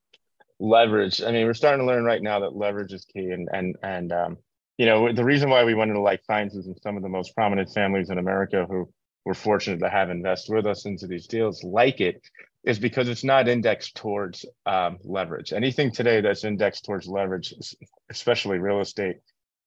Leverage. 0.58 1.22
I 1.22 1.30
mean, 1.32 1.46
we're 1.46 1.52
starting 1.52 1.80
to 1.80 1.86
learn 1.86 2.04
right 2.04 2.22
now 2.22 2.40
that 2.40 2.56
leverage 2.56 2.92
is 2.94 3.04
key, 3.04 3.30
and 3.30 3.46
and 3.52 3.76
and 3.82 4.10
um, 4.10 4.38
you 4.78 4.86
know, 4.86 5.12
the 5.12 5.24
reason 5.24 5.50
why 5.50 5.64
we 5.64 5.74
went 5.74 5.90
into 5.90 6.00
life 6.00 6.20
sciences 6.26 6.66
and 6.66 6.76
some 6.82 6.96
of 6.96 7.02
the 7.02 7.08
most 7.10 7.34
prominent 7.34 7.70
families 7.74 8.08
in 8.08 8.18
America 8.18 8.66
who 8.68 8.88
were 9.26 9.34
fortunate 9.34 9.80
to 9.80 9.90
have 9.90 10.08
invest 10.08 10.48
with 10.48 10.66
us 10.66 10.86
into 10.86 11.06
these 11.06 11.26
deals 11.26 11.62
like 11.62 12.00
it 12.00 12.22
is 12.64 12.78
because 12.78 13.08
it's 13.08 13.24
not 13.24 13.48
indexed 13.48 13.96
towards 13.96 14.44
um, 14.66 14.98
leverage. 15.04 15.52
Anything 15.52 15.90
today 15.90 16.20
that's 16.20 16.44
indexed 16.44 16.84
towards 16.84 17.06
leverage, 17.06 17.54
especially 18.10 18.58
real 18.58 18.80
estate, 18.80 19.16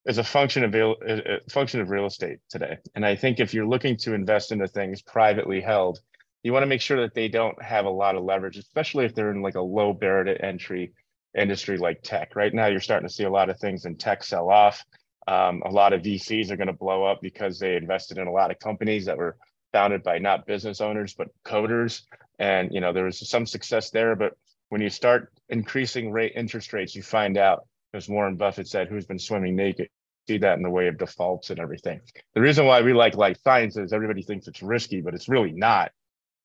is 0.06 0.18
a 0.18 0.24
function 0.24 0.64
of 0.64 0.74
a 0.76 1.40
function 1.50 1.82
of 1.82 1.90
real 1.90 2.06
estate 2.06 2.40
today. 2.50 2.78
And 2.96 3.06
I 3.06 3.16
think 3.16 3.40
if 3.40 3.54
you're 3.54 3.68
looking 3.68 3.98
to 3.98 4.14
invest 4.14 4.52
into 4.52 4.68
things 4.68 5.02
privately 5.02 5.62
held, 5.62 6.00
you 6.44 6.54
want 6.54 6.64
to 6.64 6.68
make 6.68 6.82
sure 6.82 7.02
that 7.02 7.14
they 7.14 7.28
don't 7.28 7.62
have 7.62 7.86
a 7.86 7.90
lot 7.90 8.16
of 8.16 8.24
leverage, 8.24 8.58
especially 8.58 9.06
if 9.06 9.14
they're 9.14 9.32
in 9.32 9.42
like 9.42 9.56
a 9.56 9.62
low 9.62 9.94
barrier 9.94 10.36
to 10.36 10.46
entry 10.46 10.94
industry 11.38 11.78
like 11.78 12.02
tech. 12.02 12.36
Right 12.36 12.54
now, 12.54 12.68
you're 12.68 12.80
starting 12.80 13.08
to 13.08 13.14
see 13.14 13.26
a 13.26 13.30
lot 13.30 13.50
of 13.50 13.60
things 13.60 13.86
in 13.86 13.98
tech 13.98 14.24
sell 14.24 14.50
off. 14.50 14.84
Um, 15.28 15.62
a 15.66 15.70
lot 15.70 15.94
of 15.94 16.02
VCs 16.02 16.50
are 16.50 16.58
going 16.58 16.68
to 16.68 16.74
blow 16.74 17.04
up 17.04 17.20
because 17.22 17.60
they 17.60 17.76
invested 17.76 18.18
in 18.18 18.28
a 18.28 18.32
lot 18.32 18.52
of 18.52 18.60
companies 18.60 19.06
that 19.06 19.18
were 19.18 19.38
founded 19.72 20.04
by 20.04 20.18
not 20.18 20.46
business 20.46 20.82
owners 20.82 21.14
but 21.14 21.28
coders 21.46 22.02
and 22.40 22.74
you 22.74 22.82
know 22.82 22.94
there 22.94 23.06
was 23.06 23.28
some 23.30 23.46
success 23.46 23.92
there 23.92 24.16
but 24.16 24.34
when 24.70 24.82
you 24.82 24.90
start 24.90 25.32
increasing 25.50 26.12
rate 26.12 26.34
interest 26.36 26.74
rates 26.74 26.96
you 26.96 27.04
find 27.04 27.38
out 27.38 27.68
as 27.94 28.10
warren 28.10 28.36
buffett 28.36 28.68
said 28.68 28.88
who's 28.88 29.06
been 29.06 29.20
swimming 29.20 29.56
naked? 29.56 29.90
See 30.28 30.38
that 30.40 30.58
in 30.58 30.64
the 30.64 30.70
way 30.70 30.88
of 30.88 30.98
defaults 30.98 31.50
and 31.50 31.60
everything. 31.60 32.02
The 32.36 32.42
reason 32.42 32.66
why 32.66 32.82
we 32.82 32.94
like 32.94 33.16
life 33.16 33.38
sciences 33.44 33.94
everybody 33.94 34.22
thinks 34.22 34.48
it's 34.48 34.62
risky 34.62 35.02
but 35.02 35.14
it's 35.14 35.30
really 35.30 35.52
not. 35.52 35.92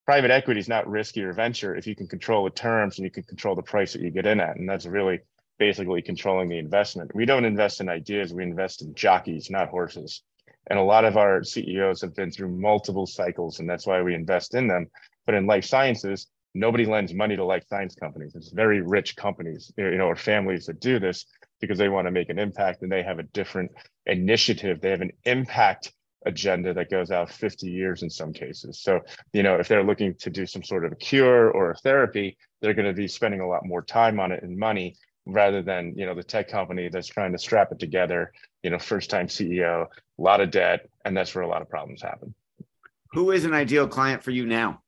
Private 0.07 0.31
equity 0.31 0.61
is 0.61 0.69
not 0.69 0.89
risky 0.89 1.23
or 1.23 1.33
venture 1.33 1.77
if 1.77 1.87
you 1.87 1.95
can 1.95 2.07
control 2.07 2.45
the 2.45 2.51
terms 2.51 2.99
and 2.99 3.05
you 3.05 3.11
can 3.11 3.23
control 3.25 3.55
the 3.55 3.63
price 3.63 3.93
that 3.93 4.03
you 4.03 4.11
get 4.11 4.27
in 4.27 4.41
at 4.41 4.57
and 4.57 4.69
that's 4.69 4.87
really 4.87 5.21
basically 5.59 6.03
controlling 6.03 6.49
the 6.49 6.59
investment. 6.59 7.15
We 7.15 7.27
don't 7.27 7.45
invest 7.45 7.81
in 7.81 7.89
ideas 7.89 8.33
we 8.33 8.43
invest 8.43 8.83
in 8.83 8.95
jockeys 8.95 9.51
not 9.51 9.69
horses. 9.69 10.23
And 10.69 10.79
a 10.79 10.83
lot 10.83 11.05
of 11.05 11.17
our 11.17 11.45
CEOs 11.45 12.01
have 12.01 12.15
been 12.15 12.31
through 12.31 12.49
multiple 12.49 13.07
cycles, 13.07 13.61
and 13.61 13.69
that's 13.69 13.87
why 13.87 14.01
we 14.01 14.15
invest 14.15 14.55
in 14.55 14.67
them. 14.67 14.91
But 15.27 15.35
in 15.35 15.47
life 15.47 15.65
sciences, 15.65 16.27
nobody 16.55 16.87
lends 16.87 17.13
money 17.13 17.37
to 17.37 17.45
life 17.45 17.65
science 17.69 17.95
companies. 17.95 18.35
It's 18.35 18.51
very 18.51 18.81
rich 18.81 19.17
companies, 19.17 19.73
you 19.77 19.97
know, 19.97 20.07
or 20.07 20.17
families 20.17 20.67
that 20.67 20.81
do 20.81 20.99
this 20.99 21.27
because 21.61 21.79
they 21.79 21.89
want 21.89 22.07
to 22.07 22.13
make 22.13 22.31
an 22.31 22.39
impact 22.39 22.83
and 22.83 22.91
they 22.91 23.03
have 23.03 23.19
a 23.19 23.25
different 23.25 23.73
initiative. 24.07 24.81
They 24.81 24.91
have 24.91 25.01
an 25.01 25.13
impact 25.25 25.93
agenda 26.27 26.73
that 26.75 26.91
goes 26.91 27.11
out 27.11 27.31
50 27.31 27.69
years 27.69 28.03
in 28.03 28.11
some 28.11 28.33
cases. 28.33 28.81
So, 28.81 29.01
you 29.33 29.43
know, 29.43 29.57
if 29.57 29.69
they're 29.69 29.85
looking 29.85 30.15
to 30.21 30.31
do 30.31 30.47
some 30.47 30.63
sort 30.63 30.85
of 30.85 30.93
a 30.93 30.97
cure 30.97 31.51
or 31.51 31.73
a 31.73 31.77
therapy, 31.77 32.37
they're 32.61 32.75
going 32.75 32.87
to 32.87 32.95
be 32.95 33.09
spending 33.09 33.41
a 33.41 33.49
lot 33.49 33.67
more 33.67 33.83
time 33.83 34.19
on 34.21 34.33
it 34.33 34.43
and 34.43 34.57
money 34.57 34.97
rather 35.27 35.63
than 35.63 35.95
you 35.97 36.05
know 36.05 36.15
the 36.15 36.23
tech 36.23 36.49
company 36.49 36.89
that's 36.89 37.07
trying 37.07 37.33
to 37.33 37.39
strap 37.39 37.73
it 37.73 37.79
together 37.79 38.33
you 38.63 38.71
know 38.71 38.79
first 38.79 39.09
time 39.09 39.27
ceo 39.27 39.87
a 39.87 40.23
lot 40.23 40.41
of 40.41 40.51
debt 40.51 40.87
and 41.05 41.17
that's 41.17 41.35
where 41.35 41.43
a 41.43 41.49
lot 41.49 41.63
of 41.63 41.69
problems 41.69 42.03
happen 42.03 42.35
who 43.13 43.31
is 43.31 43.45
an 43.45 43.55
ideal 43.55 43.89
client 43.89 44.23
for 44.23 44.33
you 44.33 44.45
now 44.45 44.83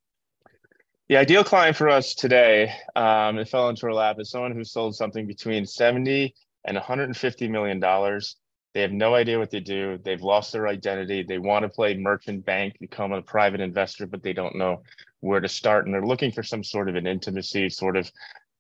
the 1.09 1.17
ideal 1.17 1.45
client 1.45 1.77
for 1.77 1.89
us 1.89 2.15
today 2.15 2.73
um, 2.97 3.39
it 3.39 3.49
fell 3.49 3.69
into 3.69 3.87
our 3.87 3.95
lap 3.95 4.17
is 4.19 4.31
someone 4.31 4.53
who 4.53 4.65
sold 4.65 4.95
something 4.95 5.27
between 5.27 5.67
70 5.67 6.35
and 6.65 6.75
150 6.75 7.49
million 7.49 7.79
dollars. 7.79 8.37
They 8.75 8.83
have 8.83 8.93
no 8.93 9.15
idea 9.15 9.39
what 9.39 9.51
they 9.51 9.61
do. 9.61 9.99
They've 10.05 10.21
lost 10.21 10.53
their 10.53 10.69
identity. 10.69 11.23
They 11.23 11.39
want 11.39 11.63
to 11.63 11.69
play 11.71 11.97
merchant 11.97 12.45
bank 12.45 12.77
become 12.79 13.13
a 13.13 13.23
private 13.23 13.61
investor 13.61 14.07
but 14.07 14.23
they 14.23 14.33
don't 14.33 14.57
know 14.57 14.83
where 15.21 15.41
to 15.41 15.49
start 15.49 15.87
and 15.87 15.95
they're 15.95 16.07
looking 16.07 16.33
for 16.33 16.43
some 16.43 16.65
sort 16.65 16.89
of 16.89 16.97
an 16.97 17.07
intimacy 17.07 17.69
sort 17.71 17.97
of 17.97 18.11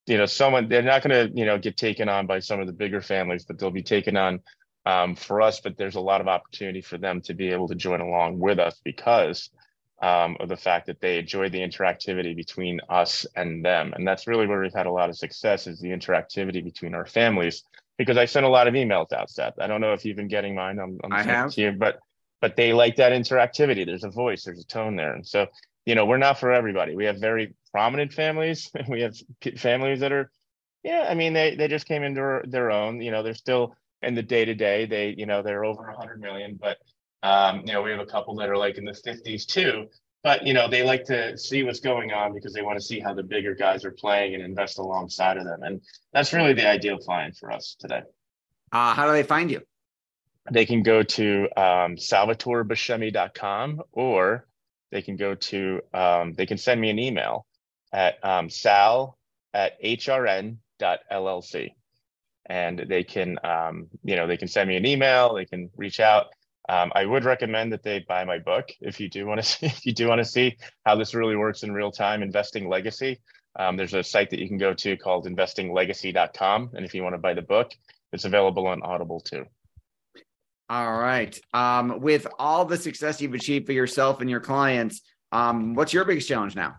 you 0.06 0.16
know 0.16 0.26
someone 0.26 0.68
they're 0.68 0.82
not 0.82 1.02
going 1.02 1.28
to 1.28 1.36
you 1.36 1.44
know 1.44 1.58
get 1.58 1.76
taken 1.76 2.08
on 2.08 2.26
by 2.26 2.38
some 2.38 2.60
of 2.60 2.66
the 2.66 2.72
bigger 2.72 3.02
families 3.02 3.44
but 3.44 3.58
they'll 3.58 3.70
be 3.70 3.82
taken 3.82 4.16
on 4.16 4.40
um, 4.86 5.16
for 5.16 5.42
us, 5.42 5.60
but 5.60 5.76
there's 5.76 5.96
a 5.96 6.00
lot 6.00 6.20
of 6.20 6.28
opportunity 6.28 6.80
for 6.80 6.96
them 6.96 7.20
to 7.22 7.34
be 7.34 7.50
able 7.50 7.66
to 7.68 7.74
join 7.74 8.00
along 8.00 8.38
with 8.38 8.60
us 8.60 8.80
because 8.84 9.50
um, 10.02 10.36
of 10.40 10.48
the 10.48 10.56
fact 10.56 10.86
that 10.86 11.00
they 11.00 11.18
enjoy 11.18 11.48
the 11.48 11.60
interactivity 11.60 12.36
between 12.36 12.80
us 12.88 13.26
and 13.34 13.64
them. 13.64 13.92
And 13.94 14.06
that's 14.06 14.26
really 14.26 14.46
where 14.46 14.60
we've 14.60 14.74
had 14.74 14.86
a 14.86 14.92
lot 14.92 15.08
of 15.08 15.16
success 15.16 15.66
is 15.66 15.80
the 15.80 15.88
interactivity 15.88 16.62
between 16.62 16.94
our 16.94 17.06
families. 17.06 17.62
Because 17.96 18.18
I 18.18 18.26
sent 18.26 18.44
a 18.44 18.50
lot 18.50 18.68
of 18.68 18.74
emails 18.74 19.12
out, 19.12 19.30
Seth. 19.30 19.58
I 19.58 19.66
don't 19.66 19.80
know 19.80 19.94
if 19.94 20.04
you've 20.04 20.16
been 20.16 20.28
getting 20.28 20.54
mine. 20.54 20.78
I'm, 20.78 20.98
I'm 21.02 21.12
I 21.12 21.22
have. 21.22 21.52
to 21.52 21.60
you, 21.62 21.72
but 21.72 21.98
but 22.42 22.54
they 22.56 22.74
like 22.74 22.96
that 22.96 23.12
interactivity. 23.12 23.86
There's 23.86 24.04
a 24.04 24.10
voice, 24.10 24.44
there's 24.44 24.60
a 24.60 24.66
tone 24.66 24.96
there, 24.96 25.14
and 25.14 25.26
so 25.26 25.46
you 25.86 25.94
know 25.94 26.04
we're 26.04 26.18
not 26.18 26.38
for 26.38 26.52
everybody. 26.52 26.94
We 26.94 27.06
have 27.06 27.18
very 27.18 27.54
prominent 27.72 28.12
families. 28.12 28.70
we 28.88 29.00
have 29.00 29.16
families 29.56 30.00
that 30.00 30.12
are, 30.12 30.30
yeah. 30.82 31.06
I 31.08 31.14
mean, 31.14 31.32
they 31.32 31.56
they 31.56 31.68
just 31.68 31.88
came 31.88 32.02
into 32.02 32.42
their 32.44 32.70
own. 32.70 33.00
You 33.00 33.12
know, 33.12 33.22
they're 33.22 33.32
still 33.32 33.74
in 34.02 34.14
the 34.14 34.22
day 34.22 34.44
to 34.44 34.54
day. 34.54 34.84
They 34.84 35.14
you 35.16 35.24
know 35.24 35.42
they're 35.42 35.64
over 35.64 35.84
100 35.84 36.20
million, 36.20 36.58
but 36.60 36.76
um, 37.22 37.62
you 37.64 37.72
know, 37.72 37.82
we 37.82 37.90
have 37.90 38.00
a 38.00 38.06
couple 38.06 38.34
that 38.36 38.48
are 38.48 38.56
like 38.56 38.78
in 38.78 38.84
the 38.84 38.92
50s 38.92 39.46
too, 39.46 39.88
but 40.22 40.46
you 40.46 40.54
know, 40.54 40.68
they 40.68 40.82
like 40.82 41.04
to 41.04 41.36
see 41.36 41.62
what's 41.62 41.80
going 41.80 42.12
on 42.12 42.34
because 42.34 42.52
they 42.52 42.62
want 42.62 42.78
to 42.78 42.84
see 42.84 43.00
how 43.00 43.14
the 43.14 43.22
bigger 43.22 43.54
guys 43.54 43.84
are 43.84 43.92
playing 43.92 44.34
and 44.34 44.42
invest 44.42 44.78
alongside 44.78 45.36
of 45.36 45.44
them. 45.44 45.62
And 45.62 45.80
that's 46.12 46.32
really 46.32 46.52
the 46.52 46.68
ideal 46.68 46.98
client 46.98 47.36
for 47.36 47.50
us 47.50 47.76
today. 47.78 48.02
Uh, 48.72 48.94
how 48.94 49.06
do 49.06 49.12
they 49.12 49.22
find 49.22 49.50
you? 49.50 49.60
They 50.50 50.66
can 50.66 50.82
go 50.82 51.02
to 51.02 51.48
um, 51.56 51.96
salvatorebuscemi.com 51.96 53.82
or 53.92 54.46
they 54.92 55.02
can 55.02 55.16
go 55.16 55.34
to, 55.34 55.80
um, 55.92 56.34
they 56.34 56.46
can 56.46 56.58
send 56.58 56.80
me 56.80 56.90
an 56.90 56.98
email 56.98 57.46
at 57.92 58.24
um, 58.24 58.48
sal 58.50 59.18
at 59.54 59.80
hrn.llc 59.82 60.58
and 62.48 62.84
they 62.88 63.02
can 63.02 63.38
um, 63.44 63.86
you 64.04 64.16
know 64.16 64.26
they 64.26 64.36
can 64.36 64.48
send 64.48 64.68
me 64.68 64.76
an 64.76 64.86
email 64.86 65.34
they 65.34 65.44
can 65.44 65.70
reach 65.76 66.00
out 66.00 66.26
um, 66.68 66.92
I 66.94 67.04
would 67.04 67.24
recommend 67.24 67.72
that 67.72 67.82
they 67.82 68.00
buy 68.00 68.24
my 68.24 68.38
book 68.38 68.70
if 68.80 69.00
you 69.00 69.08
do 69.08 69.26
want 69.26 69.40
to 69.40 69.46
see 69.46 69.66
if 69.66 69.86
you 69.86 69.92
do 69.92 70.08
want 70.08 70.20
to 70.20 70.24
see 70.24 70.56
how 70.84 70.96
this 70.96 71.14
really 71.14 71.36
works 71.36 71.62
in 71.62 71.72
real 71.72 71.90
time. 71.90 72.22
Investing 72.22 72.68
Legacy. 72.68 73.20
Um, 73.58 73.76
there's 73.76 73.94
a 73.94 74.02
site 74.02 74.30
that 74.30 74.38
you 74.38 74.48
can 74.48 74.58
go 74.58 74.74
to 74.74 74.96
called 74.98 75.26
investinglegacy.com, 75.26 76.70
and 76.74 76.84
if 76.84 76.94
you 76.94 77.02
want 77.02 77.14
to 77.14 77.18
buy 77.18 77.32
the 77.32 77.42
book, 77.42 77.72
it's 78.12 78.26
available 78.26 78.66
on 78.66 78.82
Audible 78.82 79.20
too. 79.20 79.46
All 80.68 80.98
right. 80.98 81.38
Um, 81.54 82.00
with 82.00 82.26
all 82.38 82.64
the 82.64 82.76
success 82.76 83.20
you've 83.20 83.34
achieved 83.34 83.66
for 83.66 83.72
yourself 83.72 84.20
and 84.20 84.28
your 84.28 84.40
clients, 84.40 85.00
um, 85.32 85.74
what's 85.74 85.92
your 85.92 86.04
biggest 86.04 86.28
challenge 86.28 86.56
now? 86.56 86.76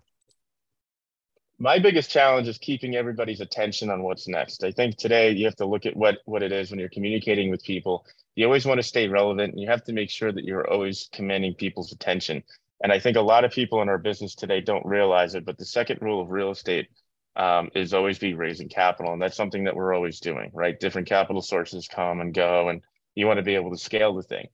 My 1.59 1.79
biggest 1.79 2.11
challenge 2.11 2.47
is 2.47 2.57
keeping 2.57 2.95
everybody's 2.95 3.41
attention 3.41 3.89
on 3.89 4.03
what's 4.03 4.27
next. 4.27 4.63
I 4.63 4.71
think 4.71 4.97
today 4.97 5.31
you 5.31 5.45
have 5.45 5.55
to 5.55 5.65
look 5.65 5.85
at 5.85 5.95
what 5.95 6.19
what 6.25 6.43
it 6.43 6.51
is 6.51 6.69
when 6.69 6.79
you're 6.79 6.89
communicating 6.89 7.49
with 7.49 7.63
people 7.63 8.05
you 8.37 8.45
always 8.45 8.67
want 8.67 8.77
to 8.77 8.83
stay 8.83 9.07
relevant 9.07 9.53
and 9.53 9.59
you 9.59 9.67
have 9.67 9.83
to 9.85 9.93
make 9.93 10.11
sure 10.11 10.31
that 10.31 10.43
you're 10.43 10.69
always 10.69 11.09
commanding 11.11 11.55
people's 11.55 11.91
attention. 11.91 12.43
And 12.83 12.91
I 12.91 12.99
think 12.99 13.17
a 13.17 13.21
lot 13.21 13.43
of 13.43 13.51
people 13.51 13.81
in 13.81 13.89
our 13.89 13.97
business 13.97 14.35
today 14.35 14.61
don't 14.61 14.85
realize 14.85 15.33
it, 15.33 15.43
but 15.43 15.57
the 15.57 15.65
second 15.65 16.03
rule 16.03 16.21
of 16.21 16.29
real 16.29 16.51
estate 16.51 16.87
um, 17.35 17.71
is 17.73 17.95
always 17.95 18.19
be 18.19 18.35
raising 18.35 18.69
capital. 18.69 19.11
And 19.11 19.19
that's 19.19 19.35
something 19.35 19.63
that 19.63 19.75
we're 19.75 19.91
always 19.91 20.19
doing, 20.19 20.51
right? 20.53 20.79
Different 20.79 21.07
capital 21.07 21.41
sources 21.41 21.87
come 21.87 22.21
and 22.21 22.31
go, 22.31 22.69
and 22.69 22.83
you 23.15 23.25
want 23.25 23.37
to 23.37 23.43
be 23.43 23.55
able 23.55 23.71
to 23.71 23.77
scale 23.77 24.13
the 24.13 24.21
thing. 24.21 24.49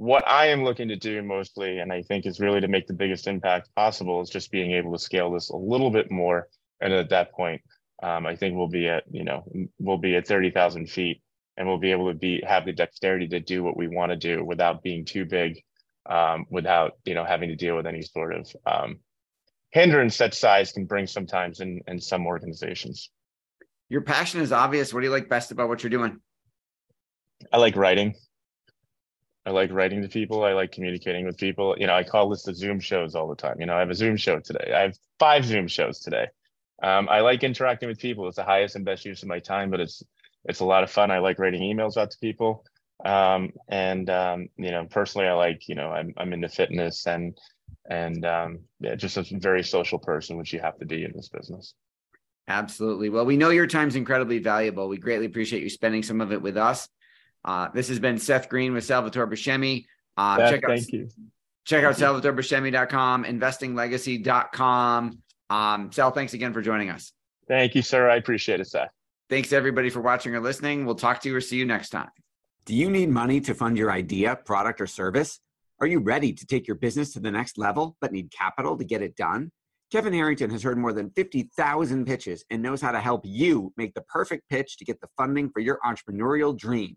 What 0.00 0.26
I 0.26 0.46
am 0.46 0.64
looking 0.64 0.88
to 0.88 0.96
do 0.96 1.22
mostly, 1.22 1.80
and 1.80 1.92
I 1.92 2.00
think 2.00 2.24
is 2.24 2.40
really 2.40 2.62
to 2.62 2.68
make 2.68 2.86
the 2.86 2.94
biggest 2.94 3.26
impact 3.26 3.68
possible, 3.76 4.22
is 4.22 4.30
just 4.30 4.50
being 4.50 4.72
able 4.72 4.92
to 4.92 4.98
scale 4.98 5.30
this 5.30 5.50
a 5.50 5.56
little 5.56 5.90
bit 5.90 6.10
more. 6.10 6.48
And 6.80 6.94
at 6.94 7.10
that 7.10 7.32
point, 7.32 7.60
um, 8.02 8.24
I 8.24 8.34
think 8.34 8.56
we'll 8.56 8.66
be 8.66 8.88
at, 8.88 9.04
you 9.10 9.24
know, 9.24 9.44
we'll 9.78 9.98
be 9.98 10.16
at 10.16 10.26
30,000 10.26 10.88
feet 10.88 11.20
and 11.58 11.68
we'll 11.68 11.76
be 11.76 11.90
able 11.90 12.10
to 12.10 12.18
be 12.18 12.42
have 12.46 12.64
the 12.64 12.72
dexterity 12.72 13.28
to 13.28 13.40
do 13.40 13.62
what 13.62 13.76
we 13.76 13.88
want 13.88 14.10
to 14.10 14.16
do 14.16 14.42
without 14.42 14.82
being 14.82 15.04
too 15.04 15.26
big, 15.26 15.62
um, 16.08 16.46
without 16.48 16.92
you 17.04 17.12
know 17.12 17.26
having 17.26 17.50
to 17.50 17.56
deal 17.56 17.76
with 17.76 17.86
any 17.86 18.00
sort 18.00 18.34
of 18.34 18.50
um, 18.64 19.00
hindrance 19.70 20.16
that 20.16 20.32
size 20.32 20.72
can 20.72 20.86
bring 20.86 21.06
sometimes 21.06 21.60
in 21.60 21.82
in 21.86 22.00
some 22.00 22.26
organizations. 22.26 23.10
Your 23.90 24.00
passion 24.00 24.40
is 24.40 24.50
obvious. 24.50 24.94
What 24.94 25.00
do 25.00 25.08
you 25.08 25.12
like 25.12 25.28
best 25.28 25.50
about 25.50 25.68
what 25.68 25.82
you're 25.82 25.90
doing? 25.90 26.20
I 27.52 27.58
like 27.58 27.76
writing. 27.76 28.14
I 29.46 29.50
like 29.50 29.72
writing 29.72 30.02
to 30.02 30.08
people. 30.08 30.44
I 30.44 30.52
like 30.52 30.72
communicating 30.72 31.24
with 31.24 31.38
people. 31.38 31.74
You 31.78 31.86
know, 31.86 31.94
I 31.94 32.04
call 32.04 32.28
this 32.28 32.42
the 32.42 32.54
Zoom 32.54 32.78
shows 32.78 33.14
all 33.14 33.28
the 33.28 33.34
time. 33.34 33.56
You 33.58 33.66
know, 33.66 33.74
I 33.74 33.80
have 33.80 33.90
a 33.90 33.94
Zoom 33.94 34.16
show 34.16 34.38
today. 34.38 34.72
I 34.74 34.82
have 34.82 34.98
five 35.18 35.44
Zoom 35.44 35.66
shows 35.66 36.00
today. 36.00 36.26
Um, 36.82 37.08
I 37.08 37.20
like 37.20 37.42
interacting 37.42 37.88
with 37.88 37.98
people. 37.98 38.26
It's 38.26 38.36
the 38.36 38.44
highest 38.44 38.76
and 38.76 38.84
best 38.84 39.04
use 39.04 39.22
of 39.22 39.28
my 39.28 39.38
time, 39.38 39.70
but 39.70 39.80
it's 39.80 40.02
it's 40.44 40.60
a 40.60 40.64
lot 40.64 40.82
of 40.82 40.90
fun. 40.90 41.10
I 41.10 41.18
like 41.18 41.38
writing 41.38 41.62
emails 41.62 41.96
out 41.96 42.10
to 42.10 42.18
people. 42.18 42.64
Um, 43.04 43.52
and 43.68 44.08
um, 44.10 44.48
you 44.56 44.70
know, 44.70 44.84
personally, 44.84 45.26
I 45.26 45.32
like 45.32 45.68
you 45.68 45.74
know, 45.74 45.90
I'm 45.90 46.12
I'm 46.16 46.32
into 46.32 46.48
fitness 46.48 47.06
and 47.06 47.38
and 47.88 48.24
um, 48.26 48.60
yeah, 48.80 48.94
just 48.94 49.16
a 49.16 49.24
very 49.30 49.62
social 49.62 49.98
person, 49.98 50.36
which 50.36 50.52
you 50.52 50.60
have 50.60 50.78
to 50.78 50.86
be 50.86 51.04
in 51.04 51.12
this 51.14 51.28
business. 51.28 51.74
Absolutely. 52.48 53.08
Well, 53.10 53.24
we 53.24 53.36
know 53.36 53.50
your 53.50 53.66
time's 53.66 53.96
incredibly 53.96 54.38
valuable. 54.38 54.88
We 54.88 54.98
greatly 54.98 55.26
appreciate 55.26 55.62
you 55.62 55.70
spending 55.70 56.02
some 56.02 56.20
of 56.20 56.32
it 56.32 56.42
with 56.42 56.56
us. 56.56 56.88
Uh, 57.44 57.68
this 57.74 57.88
has 57.88 57.98
been 57.98 58.18
Seth 58.18 58.48
Greene 58.48 58.72
with 58.72 58.84
Salvatore 58.84 59.26
Buscemi. 59.26 59.86
Uh, 60.16 60.36
Beth, 60.36 60.50
check 60.50 60.64
out, 60.64 60.70
thank 60.70 60.92
you. 60.92 61.08
Check 61.64 61.84
out 61.84 61.94
salvatorebuscemi.com, 61.94 63.24
investinglegacy.com. 63.24 65.18
Um, 65.50 65.92
Sal, 65.92 66.10
thanks 66.10 66.34
again 66.34 66.52
for 66.52 66.62
joining 66.62 66.90
us. 66.90 67.12
Thank 67.48 67.74
you, 67.74 67.82
sir. 67.82 68.08
I 68.08 68.16
appreciate 68.16 68.60
it, 68.60 68.66
Seth. 68.66 68.90
Thanks 69.28 69.52
everybody 69.52 69.90
for 69.90 70.00
watching 70.00 70.34
or 70.34 70.40
listening. 70.40 70.84
We'll 70.84 70.94
talk 70.94 71.20
to 71.22 71.28
you 71.28 71.36
or 71.36 71.40
see 71.40 71.56
you 71.56 71.64
next 71.64 71.90
time. 71.90 72.10
Do 72.66 72.74
you 72.74 72.90
need 72.90 73.08
money 73.08 73.40
to 73.42 73.54
fund 73.54 73.78
your 73.78 73.90
idea, 73.90 74.36
product, 74.36 74.80
or 74.80 74.86
service? 74.86 75.40
Are 75.80 75.86
you 75.86 76.00
ready 76.00 76.32
to 76.32 76.46
take 76.46 76.66
your 76.66 76.76
business 76.76 77.12
to 77.14 77.20
the 77.20 77.30
next 77.30 77.56
level 77.56 77.96
but 78.00 78.12
need 78.12 78.30
capital 78.30 78.76
to 78.76 78.84
get 78.84 79.02
it 79.02 79.16
done? 79.16 79.50
Kevin 79.90 80.12
Harrington 80.12 80.50
has 80.50 80.62
heard 80.62 80.78
more 80.78 80.92
than 80.92 81.10
50,000 81.10 82.06
pitches 82.06 82.44
and 82.50 82.62
knows 82.62 82.80
how 82.80 82.92
to 82.92 83.00
help 83.00 83.22
you 83.24 83.72
make 83.76 83.94
the 83.94 84.02
perfect 84.02 84.48
pitch 84.48 84.76
to 84.76 84.84
get 84.84 85.00
the 85.00 85.08
funding 85.16 85.50
for 85.50 85.60
your 85.60 85.78
entrepreneurial 85.84 86.56
dream. 86.56 86.96